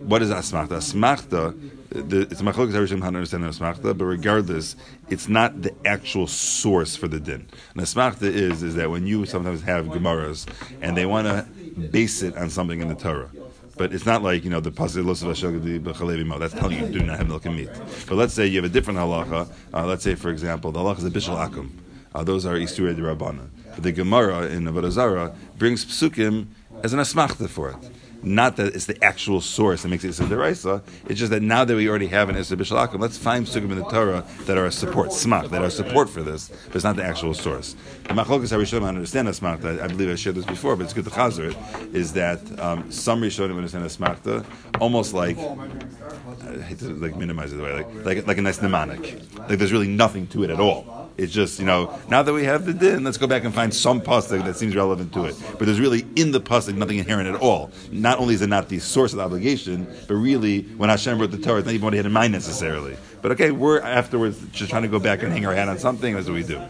what 0.00 0.22
is 0.22 0.30
asmachta? 0.30 0.68
Asmachta. 0.68 1.72
The, 1.88 2.22
it's 2.22 2.42
machlokes 2.42 2.72
Harishim 2.72 3.02
how 3.02 3.10
to 3.10 3.16
understand 3.16 3.44
asmachta, 3.44 3.96
but 3.96 4.04
regardless, 4.04 4.76
it's 5.08 5.28
not 5.28 5.62
the 5.62 5.74
actual 5.84 6.26
source 6.26 6.96
for 6.96 7.08
the 7.08 7.20
din. 7.20 7.46
And 7.74 7.82
asmachta 7.82 8.22
is 8.22 8.62
is 8.62 8.74
that 8.74 8.90
when 8.90 9.06
you 9.06 9.24
sometimes 9.24 9.62
have 9.62 9.86
gemaras 9.86 10.46
and 10.82 10.96
they 10.96 11.06
want 11.06 11.26
to 11.26 11.46
base 11.90 12.22
it 12.22 12.36
on 12.36 12.50
something 12.50 12.80
in 12.80 12.88
the 12.88 12.94
Torah. 12.94 13.30
But 13.76 13.92
it's 13.92 14.06
not 14.06 14.22
like, 14.22 14.42
you 14.42 14.50
know, 14.50 14.60
the 14.60 14.70
B'chalevi 14.70 16.24
Mo. 16.24 16.38
That's 16.38 16.54
telling 16.54 16.78
you 16.78 16.88
do 16.88 17.04
not 17.04 17.18
have 17.18 17.28
milk 17.28 17.44
and 17.44 17.56
meat. 17.56 17.68
But 18.06 18.14
let's 18.14 18.32
say 18.32 18.46
you 18.46 18.56
have 18.56 18.70
a 18.70 18.72
different 18.72 18.98
halacha. 18.98 19.52
Uh, 19.72 19.86
let's 19.86 20.02
say, 20.02 20.14
for 20.14 20.30
example, 20.30 20.72
the 20.72 20.78
halacha 20.78 20.98
is 20.98 21.04
a 21.04 21.10
bishul 21.10 21.36
akum. 21.36 21.70
Uh, 22.14 22.24
those 22.24 22.46
are 22.46 22.54
Isturei 22.54 22.96
Rabbanan. 22.96 23.48
But 23.74 23.82
the 23.82 23.92
Gemara 23.92 24.46
in 24.46 24.64
Avodah 24.64 25.36
brings 25.58 25.84
psukim 25.84 26.46
as 26.82 26.94
an 26.94 27.00
asmachta 27.00 27.48
for 27.48 27.70
it. 27.70 27.76
Not 28.22 28.56
that 28.56 28.74
it's 28.74 28.86
the 28.86 29.02
actual 29.04 29.40
source 29.40 29.82
that 29.82 29.88
makes 29.88 30.04
it 30.04 30.08
Isser 30.08 30.26
Deraisa. 30.26 30.82
It's 31.08 31.20
just 31.20 31.30
that 31.30 31.42
now 31.42 31.64
that 31.64 31.76
we 31.76 31.88
already 31.88 32.08
have 32.08 32.28
an 32.28 32.36
Isser 32.36 32.56
Bishul 32.56 32.84
Akum, 32.84 33.00
let's 33.00 33.16
find 33.16 33.46
psukim 33.46 33.70
in 33.70 33.78
the 33.78 33.84
Torah 33.84 34.24
that 34.46 34.56
are 34.56 34.66
a 34.66 34.72
support, 34.72 35.10
smach, 35.10 35.50
that 35.50 35.62
are 35.62 35.70
support 35.70 36.08
for 36.08 36.22
this, 36.22 36.48
but 36.66 36.76
it's 36.76 36.84
not 36.84 36.96
the 36.96 37.04
actual 37.04 37.34
source. 37.34 37.76
The 38.04 38.14
Machlokas 38.14 38.52
HaRishonim, 38.52 38.86
understand 38.86 39.28
Asmachta, 39.28 39.80
I 39.80 39.86
believe 39.86 40.10
I 40.10 40.14
shared 40.14 40.36
this 40.36 40.44
before, 40.44 40.76
but 40.76 40.84
it's 40.84 40.92
good 40.92 41.04
to 41.04 41.10
chazer 41.10 41.50
it, 41.50 41.94
is 41.94 42.12
that 42.14 42.40
um, 42.60 42.90
some 42.90 43.20
Rishonim 43.20 43.56
understand 43.56 43.84
Asmachta 43.84 44.44
almost 44.80 45.14
like, 45.14 45.38
I 45.38 46.62
hate 46.62 46.78
to 46.80 46.94
like 46.94 47.16
minimize 47.16 47.52
it 47.52 47.56
the 47.56 47.62
way, 47.62 47.72
like, 47.72 48.04
like, 48.04 48.26
like 48.26 48.38
a 48.38 48.42
nice 48.42 48.60
mnemonic. 48.60 49.20
Like 49.48 49.58
there's 49.58 49.72
really 49.72 49.88
nothing 49.88 50.26
to 50.28 50.42
it 50.44 50.50
at 50.50 50.60
all. 50.60 50.95
It's 51.18 51.32
just, 51.32 51.58
you 51.58 51.64
know, 51.64 51.98
now 52.10 52.22
that 52.22 52.32
we 52.32 52.44
have 52.44 52.66
the 52.66 52.74
din, 52.74 53.02
let's 53.02 53.16
go 53.16 53.26
back 53.26 53.44
and 53.44 53.54
find 53.54 53.72
some 53.72 54.02
pasuk 54.02 54.44
that 54.44 54.56
seems 54.56 54.76
relevant 54.76 55.14
to 55.14 55.24
it. 55.24 55.34
But 55.58 55.64
there's 55.66 55.80
really 55.80 56.06
in 56.14 56.30
the 56.30 56.40
pasuk 56.40 56.74
nothing 56.74 56.98
inherent 56.98 57.28
at 57.28 57.40
all. 57.40 57.70
Not 57.90 58.18
only 58.18 58.34
is 58.34 58.42
it 58.42 58.48
not 58.48 58.68
the 58.68 58.78
source 58.78 59.12
of 59.12 59.18
the 59.18 59.24
obligation, 59.24 59.86
but 60.06 60.14
really 60.14 60.62
when 60.62 60.90
Hashem 60.90 61.18
wrote 61.18 61.30
the 61.30 61.38
Torah, 61.38 61.58
it's 61.58 61.66
not 61.66 61.74
even 61.74 61.84
what 61.84 61.94
he 61.94 61.96
had 61.96 62.06
in 62.06 62.12
mind 62.12 62.32
necessarily. 62.32 62.96
But 63.22 63.32
okay, 63.32 63.50
we're 63.50 63.80
afterwards 63.80 64.38
just 64.52 64.70
trying 64.70 64.82
to 64.82 64.88
go 64.88 64.98
back 64.98 65.22
and 65.22 65.32
hang 65.32 65.46
our 65.46 65.54
hat 65.54 65.68
on 65.68 65.78
something. 65.78 66.14
That's 66.14 66.26
what 66.26 66.34
we 66.34 66.44
do. 66.44 66.60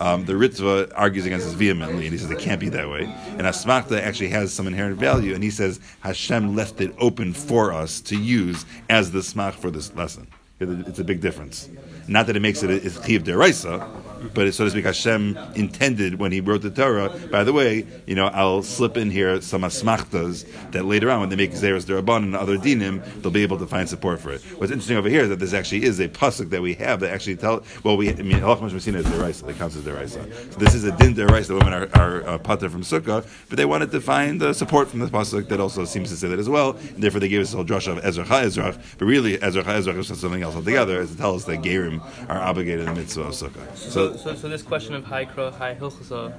Um, 0.00 0.24
the 0.24 0.34
Ritva 0.34 0.92
argues 0.94 1.26
against 1.26 1.46
this 1.46 1.54
vehemently, 1.54 2.06
and 2.06 2.12
he 2.12 2.18
says 2.18 2.30
it 2.30 2.38
can't 2.38 2.60
be 2.60 2.68
that 2.70 2.88
way. 2.88 3.04
And 3.30 3.42
Asmachta 3.42 4.00
actually 4.00 4.28
has 4.28 4.52
some 4.52 4.66
inherent 4.66 4.98
value, 4.98 5.34
and 5.34 5.42
he 5.42 5.50
says 5.50 5.80
Hashem 6.00 6.54
left 6.54 6.80
it 6.80 6.94
open 6.98 7.32
for 7.32 7.72
us 7.72 8.00
to 8.02 8.16
use 8.16 8.64
as 8.88 9.10
the 9.10 9.18
smach 9.18 9.54
for 9.54 9.70
this 9.70 9.94
lesson. 9.94 10.28
It's 10.58 11.00
a 11.00 11.04
big 11.04 11.20
difference. 11.20 11.68
Not 12.08 12.26
that 12.26 12.36
it 12.36 12.40
makes 12.40 12.62
it 12.62 12.70
a 12.70 13.02
chiv 13.02 13.24
deraisa, 13.24 13.86
but 14.34 14.46
it's, 14.46 14.56
so 14.56 14.64
to 14.64 14.70
speak, 14.70 14.84
Hashem 14.84 15.36
intended 15.54 16.18
when 16.18 16.32
He 16.32 16.40
wrote 16.40 16.62
the 16.62 16.70
Torah. 16.70 17.08
By 17.30 17.44
the 17.44 17.52
way, 17.52 17.86
you 18.06 18.14
know, 18.14 18.26
I'll 18.26 18.62
slip 18.62 18.96
in 18.96 19.10
here 19.10 19.40
some 19.40 19.62
asmachtas 19.62 20.46
that 20.72 20.84
later 20.84 21.10
on, 21.10 21.20
when 21.20 21.28
they 21.28 21.36
make 21.36 21.52
zeros 21.52 21.84
derabban 21.84 22.22
and 22.22 22.36
other 22.36 22.56
dinim, 22.56 23.04
they'll 23.22 23.32
be 23.32 23.42
able 23.42 23.58
to 23.58 23.66
find 23.66 23.88
support 23.88 24.20
for 24.20 24.32
it. 24.32 24.40
What's 24.58 24.72
interesting 24.72 24.96
over 24.96 25.08
here 25.08 25.22
is 25.22 25.28
that 25.28 25.38
this 25.38 25.52
actually 25.52 25.84
is 25.84 26.00
a 26.00 26.08
pasuk 26.08 26.50
that 26.50 26.62
we 26.62 26.74
have 26.74 27.00
that 27.00 27.12
actually 27.12 27.36
tell. 27.36 27.64
Well, 27.82 27.96
we 27.96 28.10
I 28.10 28.14
mean, 28.14 28.38
halach 28.38 28.60
mashmasina 28.60 28.96
is 28.96 29.06
deraisa. 29.06 29.48
It 29.48 29.58
counts 29.58 29.76
as 29.76 29.82
deraisa. 29.82 30.52
So 30.52 30.58
this 30.58 30.74
is 30.74 30.84
a 30.84 30.92
din 30.96 31.14
deraisa. 31.14 31.48
The 31.48 31.54
women 31.54 31.72
are, 31.72 31.88
are 31.94 32.26
uh, 32.26 32.38
pater 32.38 32.68
from 32.70 32.82
sukkah, 32.82 33.26
but 33.48 33.56
they 33.56 33.64
wanted 33.64 33.90
to 33.92 34.00
find 34.00 34.42
uh, 34.42 34.52
support 34.52 34.88
from 34.88 35.00
the 35.00 35.06
pasuk 35.06 35.48
that 35.48 35.60
also 35.60 35.84
seems 35.84 36.10
to 36.10 36.16
say 36.16 36.28
that 36.28 36.38
as 36.38 36.48
well. 36.48 36.70
And 36.94 37.02
therefore, 37.02 37.20
they 37.20 37.28
gave 37.28 37.42
us 37.42 37.50
the 37.50 37.56
whole 37.56 37.66
drasha 37.66 37.96
of 37.96 38.04
Ezra 38.04 38.26
Ezra, 38.38 38.78
but 38.98 39.04
really 39.04 39.40
Ezra 39.42 39.64
Ezra 39.66 39.94
is 39.94 40.06
something 40.06 40.42
else 40.42 40.54
altogether. 40.54 41.00
Is 41.00 41.10
to 41.10 41.16
tell 41.16 41.34
us 41.34 41.44
that 41.44 41.62
gerim 41.62 42.00
are 42.28 42.40
obligated 42.40 42.80
in 42.80 42.86
the 42.86 43.00
mitzvah 43.00 43.22
of 43.22 43.32
sukkah. 43.32 43.76
So, 43.76 44.15
so, 44.16 44.34
so 44.34 44.48
this 44.48 44.62
question 44.62 44.94
of 44.94 45.04
high 45.04 45.24
kra, 45.24 45.52
high 45.52 45.74
hilchasa, 45.74 46.34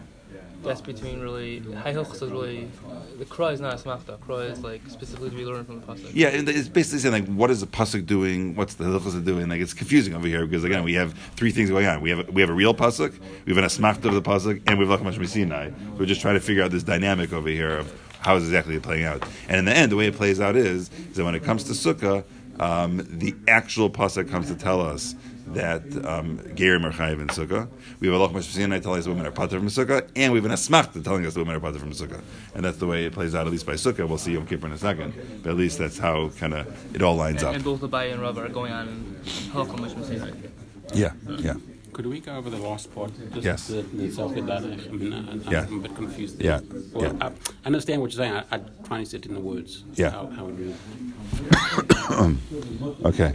that's 0.63 0.81
between 0.81 1.19
really 1.19 1.59
high 1.73 1.93
hilchasa 1.93 2.23
is 2.23 2.31
really 2.31 2.67
the 3.17 3.25
kra 3.25 3.53
is 3.53 3.61
not 3.61 3.73
a 3.73 3.77
smachta. 3.77 4.17
Kra 4.17 4.49
is 4.49 4.61
like 4.61 4.81
specifically 4.87 5.29
to 5.29 5.35
be 5.35 5.45
learned 5.45 5.67
from 5.67 5.79
the 5.79 5.85
pasuk. 5.85 6.11
Yeah, 6.13 6.29
it's 6.29 6.67
basically 6.67 6.99
saying 6.99 7.13
like, 7.13 7.27
what 7.27 7.51
is 7.51 7.61
the 7.61 7.67
pasuk 7.67 8.05
doing? 8.05 8.55
What's 8.55 8.75
the 8.75 8.85
hilchos 8.85 9.23
doing? 9.23 9.49
Like, 9.49 9.61
it's 9.61 9.73
confusing 9.73 10.13
over 10.13 10.27
here 10.27 10.45
because 10.45 10.63
again, 10.63 10.83
we 10.83 10.93
have 10.95 11.13
three 11.35 11.51
things 11.51 11.69
going 11.69 11.85
on. 11.85 12.01
We 12.01 12.09
have 12.09 12.29
we 12.29 12.41
have 12.41 12.49
a 12.49 12.53
real 12.53 12.73
pasuk, 12.73 13.17
we 13.45 13.53
have 13.53 13.57
an 13.57 13.69
asmachta 13.69 14.05
of 14.05 14.15
the 14.15 14.21
pasuk, 14.21 14.61
and 14.67 14.79
we 14.79 14.87
have 14.87 14.99
lachmash 14.99 15.25
Sinai. 15.27 15.71
We're 15.97 16.05
just 16.05 16.21
trying 16.21 16.35
to 16.35 16.41
figure 16.41 16.63
out 16.63 16.71
this 16.71 16.83
dynamic 16.83 17.33
over 17.33 17.49
here 17.49 17.77
of 17.77 17.93
how 18.19 18.35
is 18.35 18.43
exactly 18.43 18.75
it 18.75 18.83
playing 18.83 19.05
out. 19.05 19.23
And 19.47 19.59
in 19.59 19.65
the 19.65 19.75
end, 19.75 19.91
the 19.91 19.95
way 19.95 20.07
it 20.07 20.15
plays 20.15 20.41
out 20.41 20.55
is, 20.55 20.89
is 21.09 21.17
that 21.17 21.23
when 21.23 21.35
it 21.35 21.43
comes 21.43 21.63
to 21.65 21.73
sukkah, 21.73 22.23
um, 22.59 23.07
the 23.09 23.35
actual 23.47 23.89
pasuk 23.89 24.29
comes 24.29 24.47
to 24.47 24.55
tell 24.55 24.81
us 24.81 25.15
that 25.53 25.83
um, 26.05 26.37
gerim 26.55 26.83
are 26.85 26.91
chayiv 26.91 27.21
in 27.21 27.27
sukkah. 27.27 27.67
We 27.99 28.07
have 28.07 28.19
a 28.19 28.27
lachmash 28.27 28.43
Sinai 28.43 28.79
telling 28.79 28.99
us 28.99 29.05
the 29.05 29.11
women 29.11 29.25
are 29.25 29.31
pater 29.31 29.57
from 29.59 29.67
sukkah, 29.69 30.07
and 30.15 30.33
we 30.33 30.39
have 30.39 30.45
an 30.45 30.51
asmachta 30.51 31.03
telling 31.03 31.25
us 31.25 31.33
the 31.33 31.39
women 31.41 31.55
are 31.55 31.59
pater 31.59 31.79
from 31.79 31.91
sukkah. 31.91 32.21
And 32.55 32.65
that's 32.65 32.77
the 32.77 32.87
way 32.87 33.05
it 33.05 33.13
plays 33.13 33.33
out, 33.35 33.45
at 33.47 33.51
least 33.51 33.65
by 33.65 33.73
sukkah. 33.73 34.07
We'll 34.07 34.17
see 34.17 34.33
Yom 34.33 34.45
Kippur 34.45 34.67
in 34.67 34.73
a 34.73 34.77
second, 34.77 35.13
but 35.43 35.49
at 35.51 35.55
least 35.57 35.77
that's 35.77 35.97
how 35.97 36.29
kind 36.29 36.53
of 36.53 36.95
it 36.95 37.01
all 37.01 37.15
lines 37.15 37.41
And, 37.43 37.49
up. 37.49 37.55
and 37.55 37.63
both 37.63 37.79
the 37.81 37.89
Abai 37.89 38.11
and 38.11 38.21
Rav 38.21 38.37
are 38.37 38.49
going 38.49 38.71
on 38.73 38.87
in 38.87 39.15
halachah 39.51 39.77
mishma 39.77 40.05
Sinai. 40.05 40.31
Yeah, 40.93 41.11
yeah. 41.39 41.53
Could 41.93 42.05
we 42.05 42.19
go 42.19 42.35
over 42.35 42.51
the 42.51 42.57
last 42.57 42.93
part? 42.93 43.11
Just 43.33 43.43
Yes. 43.43 43.67
The, 43.69 43.81
the 43.81 44.11
self-identification. 44.11 44.91
I 44.93 44.95
mean, 44.95 45.13
I, 45.13 45.17
I'm 45.31 45.41
Yeah. 45.49 45.65
a 45.65 45.79
bit 45.79 45.95
confused. 45.95 46.37
There. 46.37 46.45
Yeah, 46.45 46.59
Well, 46.93 47.05
yeah. 47.15 47.17
I, 47.25 47.27
I 47.27 47.31
understand 47.65 48.01
what 48.01 48.11
you're 48.13 48.23
saying. 48.23 48.33
I, 48.33 48.43
I 48.55 48.59
try 48.85 48.99
and 48.99 49.07
sit 49.07 49.25
in 49.25 49.33
the 49.33 49.39
words. 49.39 49.83
Yeah. 49.95 50.11
How, 50.11 50.27
how 50.27 50.45
we 50.45 50.53
do. 50.65 50.75
Okay. 53.05 53.33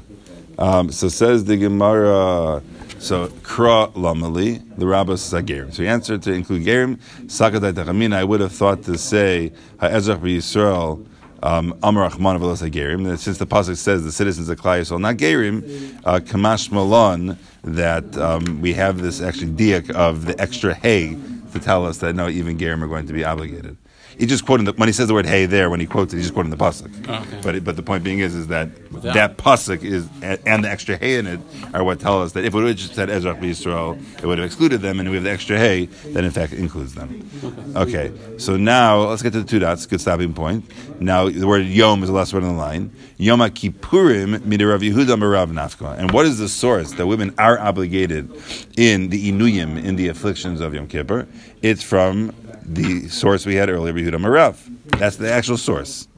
Um, 0.58 0.92
so 0.92 1.08
says 1.08 1.44
the 1.44 1.56
Gemara. 1.56 2.62
So 2.98 3.26
kra 3.42 3.92
lamali 3.94 4.62
the 4.78 4.86
rabbis 4.86 5.20
sagerim. 5.20 5.72
So 5.72 5.82
he 5.82 5.88
answered 5.88 6.22
to 6.22 6.32
include 6.32 6.64
gerim. 6.64 6.98
Sakadat 7.26 7.72
tachamina. 7.72 8.14
I 8.14 8.24
would 8.24 8.40
have 8.40 8.52
thought 8.52 8.84
to 8.84 8.96
say 8.96 9.52
ha'ezrach 9.80 10.20
b'Yisrael. 10.20 11.06
Um, 11.42 11.76
Amar 11.82 12.08
Achman 12.08 12.38
v'los 12.38 12.62
hagerim. 12.68 13.04
That 13.08 13.18
since 13.18 13.38
the 13.38 13.46
pasuk 13.46 13.76
says 13.76 14.04
the 14.04 14.12
citizens 14.12 14.48
of 14.48 14.60
Klal 14.60 14.80
Yisrael 14.80 15.00
not 15.00 15.16
gerim, 15.16 15.98
uh, 16.04 16.20
kamash 16.20 16.70
malon 16.70 17.36
that 17.64 18.16
um, 18.16 18.60
we 18.60 18.72
have 18.74 19.00
this 19.00 19.20
actually 19.20 19.50
diak 19.50 19.90
of 19.90 20.26
the 20.26 20.40
extra 20.40 20.72
hay 20.72 21.16
to 21.52 21.58
tell 21.58 21.84
us 21.84 21.98
that 21.98 22.14
no, 22.14 22.28
even 22.28 22.56
gerim 22.56 22.82
are 22.82 22.86
going 22.86 23.06
to 23.06 23.12
be 23.12 23.24
obligated. 23.24 23.76
He 24.18 24.26
just 24.26 24.44
quoting 24.46 24.66
the, 24.66 24.72
when 24.74 24.88
he 24.88 24.92
says 24.92 25.08
the 25.08 25.14
word 25.14 25.26
"hey" 25.26 25.46
there 25.46 25.70
when 25.70 25.80
he 25.80 25.86
quotes 25.86 26.12
it, 26.12 26.16
he's 26.16 26.26
just 26.26 26.34
quoting 26.34 26.50
the 26.50 26.56
pasuk. 26.56 26.90
Oh, 27.08 27.14
okay. 27.22 27.40
But 27.42 27.64
but 27.64 27.76
the 27.76 27.82
point 27.82 28.04
being 28.04 28.18
is 28.20 28.34
is 28.34 28.48
that 28.48 28.68
Without- 28.92 29.14
that 29.14 29.36
pasuk 29.38 29.82
is 29.82 30.08
and 30.46 30.64
the 30.64 30.70
extra 30.70 30.96
"hey" 30.96 31.16
in 31.18 31.26
it 31.26 31.40
are 31.74 31.82
what 31.84 32.00
tell 32.00 32.22
us 32.22 32.32
that 32.32 32.44
if 32.44 32.52
it 32.54 32.56
would 32.56 32.66
have 32.68 32.76
just 32.76 32.94
said 32.94 33.08
Ezra 33.10 33.34
Yisrael, 33.34 34.00
it 34.18 34.26
would 34.26 34.38
have 34.38 34.44
excluded 34.46 34.80
them, 34.82 35.00
and 35.00 35.08
we 35.08 35.16
have 35.16 35.24
the 35.24 35.30
extra 35.30 35.58
"hey" 35.58 35.86
that 36.12 36.24
in 36.24 36.30
fact 36.30 36.52
includes 36.52 36.94
them. 36.94 37.28
Okay, 37.76 38.12
so 38.38 38.56
now 38.56 38.98
let's 39.08 39.22
get 39.22 39.32
to 39.32 39.40
the 39.40 39.48
two 39.48 39.58
dots. 39.58 39.86
Good 39.86 40.00
stopping 40.00 40.34
point. 40.34 40.64
Now 41.00 41.28
the 41.28 41.46
word 41.46 41.66
Yom 41.66 42.02
is 42.02 42.08
the 42.08 42.14
last 42.14 42.32
word 42.34 42.44
on 42.44 42.54
the 42.54 42.60
line. 42.60 42.90
Yom 43.18 43.40
Kippurim 43.40 44.38
midirav 44.40 44.80
Yehuda 44.80 45.16
Marav 45.16 45.50
Nafka. 45.52 45.96
And 45.98 46.10
what 46.10 46.26
is 46.26 46.38
the 46.38 46.48
source 46.48 46.92
that 46.92 47.06
women 47.06 47.34
are 47.38 47.58
obligated 47.58 48.30
in 48.76 49.08
the 49.10 49.30
Inuyim 49.30 49.82
in 49.82 49.96
the 49.96 50.08
afflictions 50.08 50.60
of 50.60 50.74
Yom 50.74 50.86
Kippur? 50.88 51.26
It's 51.62 51.82
from 51.82 52.32
the 52.64 53.08
source 53.08 53.44
we 53.46 53.54
had 53.56 53.68
earlier, 53.68 53.92
Yehuda 53.92 54.18
Marav. 54.20 54.56
That's 54.98 55.16
the 55.16 55.30
actual 55.32 55.56
source. 55.56 56.08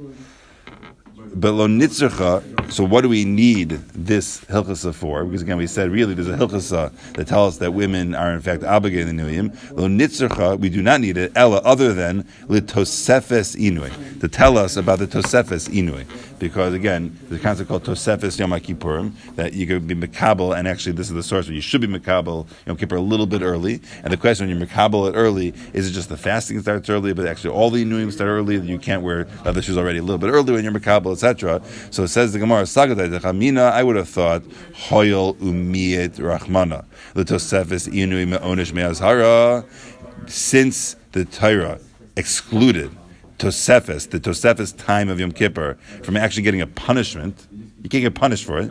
but 1.34 1.52
lo 1.52 1.66
nitzercha. 1.66 2.42
So 2.70 2.84
what 2.84 3.02
do 3.02 3.08
we 3.08 3.24
need 3.24 3.70
this 3.94 4.44
hilchasa 4.46 4.94
for? 4.94 5.24
Because 5.24 5.42
again, 5.42 5.56
we 5.56 5.66
said 5.66 5.90
really 5.90 6.14
there's 6.14 6.28
a 6.28 6.36
hilchasa 6.36 6.92
that 7.12 7.28
tells 7.28 7.54
us 7.54 7.58
that 7.58 7.72
women 7.72 8.14
are 8.14 8.32
in 8.32 8.40
fact 8.40 8.64
obligated 8.64 9.08
in 9.08 9.16
the 9.16 9.22
nuyim. 9.22 9.76
Lo 9.76 9.86
nitzercha, 9.86 10.58
we 10.58 10.68
do 10.68 10.82
not 10.82 11.00
need 11.00 11.16
it. 11.16 11.32
Ella, 11.36 11.58
other 11.64 11.92
than 11.92 12.24
litosefes 12.48 13.56
inui, 13.56 14.20
to 14.20 14.28
tell 14.28 14.58
us 14.58 14.76
about 14.76 14.98
the 14.98 15.06
tosefes 15.06 15.68
inui. 15.68 16.04
Because 16.38 16.74
again, 16.74 17.16
there's 17.28 17.40
a 17.40 17.42
concept 17.42 17.68
called 17.68 17.84
tosefes 17.84 18.38
yom 18.38 18.50
kippurim 18.50 19.12
that 19.36 19.52
you 19.52 19.66
could 19.66 19.86
be 19.86 19.94
makabel, 19.94 20.56
and 20.56 20.66
actually 20.66 20.92
this 20.92 21.08
is 21.08 21.14
the 21.14 21.22
source 21.22 21.46
where 21.46 21.54
you 21.54 21.60
should 21.60 21.80
be 21.80 21.86
makabel 21.86 22.46
yom 22.66 22.76
kippur 22.76 22.96
a 22.96 23.00
little 23.00 23.26
bit 23.26 23.42
early. 23.42 23.80
And 24.02 24.12
the 24.12 24.16
question 24.16 24.46
when 24.46 24.58
you're 24.58 24.66
makabel 24.66 25.08
it 25.08 25.16
early 25.16 25.54
is 25.72 25.88
it 25.88 25.92
just 25.92 26.08
the 26.08 26.16
fasting 26.16 26.60
starts 26.60 26.88
early, 26.90 27.12
but 27.12 27.26
actually 27.26 27.50
all 27.50 27.70
the 27.70 27.84
inuim 27.84 28.12
start 28.12 28.28
early. 28.28 28.58
You 28.58 28.78
can't 28.78 29.02
wear 29.02 29.26
other 29.44 29.62
shoes 29.62 29.78
already 29.78 29.98
a 29.98 30.02
little 30.02 30.18
bit 30.18 30.30
early 30.30 30.52
when 30.52 30.64
you're 30.64 30.72
makabel, 30.72 31.12
etc. 31.12 31.62
So 31.90 32.02
it 32.04 32.08
says 32.08 32.32
the 32.32 32.38
Gemara 32.38 32.53
Sagadai 32.62 33.10
the 33.10 33.18
Chamina. 33.18 33.72
I 33.72 33.82
would 33.82 33.96
have 33.96 34.08
thought 34.08 34.42
hoyel 34.42 35.34
umiyet 35.36 36.16
rachmana 36.16 36.84
the 37.14 37.24
tosefes 37.24 37.88
inui 37.88 38.26
meonish 38.26 38.72
meazhara 38.72 39.64
since 40.28 40.96
the 41.12 41.24
Torah 41.24 41.78
excluded 42.16 42.90
Tosefes, 43.38 44.08
the 44.10 44.20
Tosefes 44.20 44.76
time 44.76 45.08
of 45.08 45.18
Yom 45.18 45.32
Kippur, 45.32 45.74
from 46.02 46.16
actually 46.16 46.44
getting 46.44 46.60
a 46.60 46.66
punishment, 46.66 47.46
you 47.82 47.90
can't 47.90 48.02
get 48.02 48.14
punished 48.14 48.44
for 48.44 48.58
it, 48.60 48.70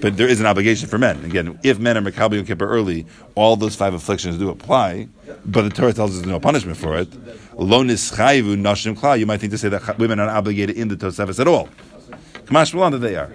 but 0.00 0.16
there 0.16 0.28
is 0.28 0.38
an 0.38 0.46
obligation 0.46 0.86
for 0.88 0.98
men. 0.98 1.24
Again, 1.24 1.58
if 1.62 1.78
men 1.78 1.96
are 1.96 2.02
Makabel 2.02 2.34
Yom 2.34 2.44
Kippur 2.44 2.66
early, 2.68 3.06
all 3.34 3.56
those 3.56 3.74
five 3.74 3.94
afflictions 3.94 4.36
do 4.36 4.50
apply, 4.50 5.08
but 5.46 5.62
the 5.62 5.70
Torah 5.70 5.94
tells 5.94 6.10
us 6.10 6.18
there's 6.18 6.26
no 6.26 6.38
punishment 6.40 6.76
for 6.76 6.98
it. 6.98 7.08
You 7.58 7.66
might 9.26 9.40
think 9.40 9.52
to 9.52 9.58
say 9.58 9.68
that 9.70 9.98
women 9.98 10.20
are 10.20 10.26
not 10.26 10.36
obligated 10.36 10.76
in 10.76 10.88
the 10.88 10.96
Tosefes 10.96 11.40
at 11.40 11.48
all. 11.48 11.68
Kamash 12.50 12.90
that 12.90 12.98
they 12.98 13.14
are. 13.14 13.30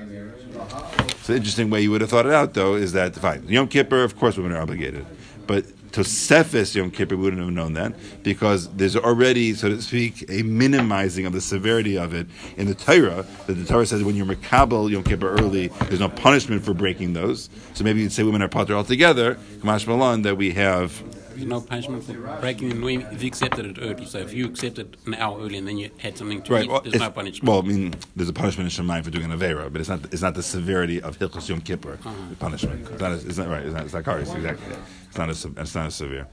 So 1.21 1.34
the 1.34 1.38
interesting 1.38 1.69
way 1.69 1.82
you 1.82 1.89
would 1.91 2.01
have 2.01 2.10
thought 2.10 2.25
it 2.25 2.34
out, 2.34 2.54
though, 2.54 2.75
is 2.75 2.91
that 2.93 3.15
fine. 3.15 3.47
Yom 3.47 3.69
Kippur, 3.69 4.04
of 4.04 4.17
course, 4.17 4.36
women 4.36 4.51
are 4.51 4.62
obligated, 4.62 5.06
but 5.47 5.65
Tosefes 5.91 6.75
Yom 6.75 6.91
Kippur, 6.91 7.15
wouldn't 7.15 7.41
have 7.41 7.51
known 7.51 7.73
that 7.73 7.95
because 8.21 8.67
there's 8.73 8.97
already, 8.97 9.54
so 9.54 9.69
to 9.69 9.82
speak, 9.82 10.30
a 10.30 10.43
minimizing 10.43 11.25
of 11.25 11.32
the 11.32 11.39
severity 11.39 11.97
of 11.97 12.13
it 12.13 12.28
in 12.58 12.67
the 12.67 12.75
Torah. 12.75 13.25
That 13.47 13.54
the 13.54 13.65
Torah 13.65 13.86
says 13.86 14.04
when 14.04 14.15
you're 14.15 14.25
Makabel 14.25 14.89
Yom 14.91 15.04
Kippur 15.04 15.30
early, 15.30 15.67
there's 15.67 16.01
no 16.01 16.10
punishment 16.10 16.65
for 16.65 16.73
breaking 16.73 17.13
those. 17.13 17.49
So 17.73 17.86
maybe 17.86 18.01
you'd 18.01 18.12
say 18.12 18.23
women 18.23 18.41
are 18.41 18.49
potter 18.49 18.75
altogether. 18.75 19.36
Kamash 19.60 19.88
Malan 19.88 20.23
that 20.23 20.36
we 20.36 20.51
have 20.51 21.01
There's 21.36 21.48
no 21.48 21.60
punishment 21.62 22.04
for 22.06 22.13
breaking 22.39 22.69
the 22.69 22.76
nuyim 22.76 23.12
if 23.13 23.21
you 23.21 23.28
accepted 23.28 23.65
it 23.65 23.78
early. 23.82 24.06
So 24.06 24.19
if 24.19 24.34
you 24.34 24.45
accepted 24.45 24.95
an 25.06 25.15
hour 25.15 25.38
early 25.39 25.58
and 25.58 25.67
then 25.67 25.78
you 25.78 25.89
had 25.98 26.17
something 26.17 26.41
to 26.43 26.62
eat, 26.62 26.69
Well, 26.69 26.82
there's 26.82 26.95
no 27.00 27.10
punishment. 27.12 27.50
Well, 27.50 27.60
I 27.60 27.63
mean, 27.63 27.93
there's 28.15 28.30
a 28.30 28.34
punishment 28.34 28.78
in 28.78 28.86
Shemayim 28.86 29.04
for 29.04 29.12
doing 29.12 29.30
an 29.30 29.38
Avera, 29.38 29.71
but 29.71 29.82
it's 29.82 29.89
not. 29.89 30.06
It's 30.13 30.21
not 30.21 30.36
the 30.36 30.43
severity 30.43 31.02
of 31.02 31.19
Hilchos 31.19 31.50
Yom 31.50 31.60
Kippur. 31.62 32.00
Uh-huh. 32.06 32.13
The 32.30 32.36
punishment. 32.38 32.88
It's 32.89 33.02
not. 33.02 33.12
as- 33.12 33.26
It's 33.26 33.38
not 33.38 33.50
right. 33.50 33.63
It's 33.65 33.74
not. 33.74 33.84
It's 33.84 33.93
not 33.93 34.04
Karis, 34.04 34.34
exactly. 34.36 34.76
It's 35.10 35.17
not 35.17 35.30
as. 35.30 35.45
It's 35.45 35.76
not 35.76 35.88
as 35.88 35.95
severe. 35.95 36.28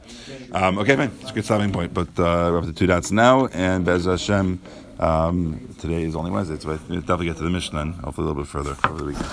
Um, 0.52 0.78
okay, 0.78 0.94
fine. 0.96 1.10
It's 1.20 1.30
a 1.30 1.34
good 1.34 1.44
stopping 1.44 1.72
point. 1.72 1.92
But 1.92 2.08
uh, 2.18 2.50
we're 2.52 2.58
up 2.58 2.64
to 2.66 2.72
two 2.72 2.86
dots 2.86 3.10
now, 3.10 3.46
and 3.48 3.84
Bez 3.84 4.04
Hashem. 4.04 4.60
Um, 5.00 5.74
today 5.80 6.04
is 6.04 6.14
only 6.14 6.30
Wednesday, 6.30 6.56
so 6.60 6.68
we'll 6.68 7.00
definitely 7.00 7.26
get 7.26 7.36
to 7.38 7.42
the 7.42 7.50
Mishnah. 7.50 7.80
and 7.80 7.94
Hopefully, 7.96 8.26
a 8.26 8.28
little 8.28 8.42
bit 8.44 8.48
further 8.48 8.76
over 8.84 8.98
the 8.98 9.04
weekend. 9.06 9.26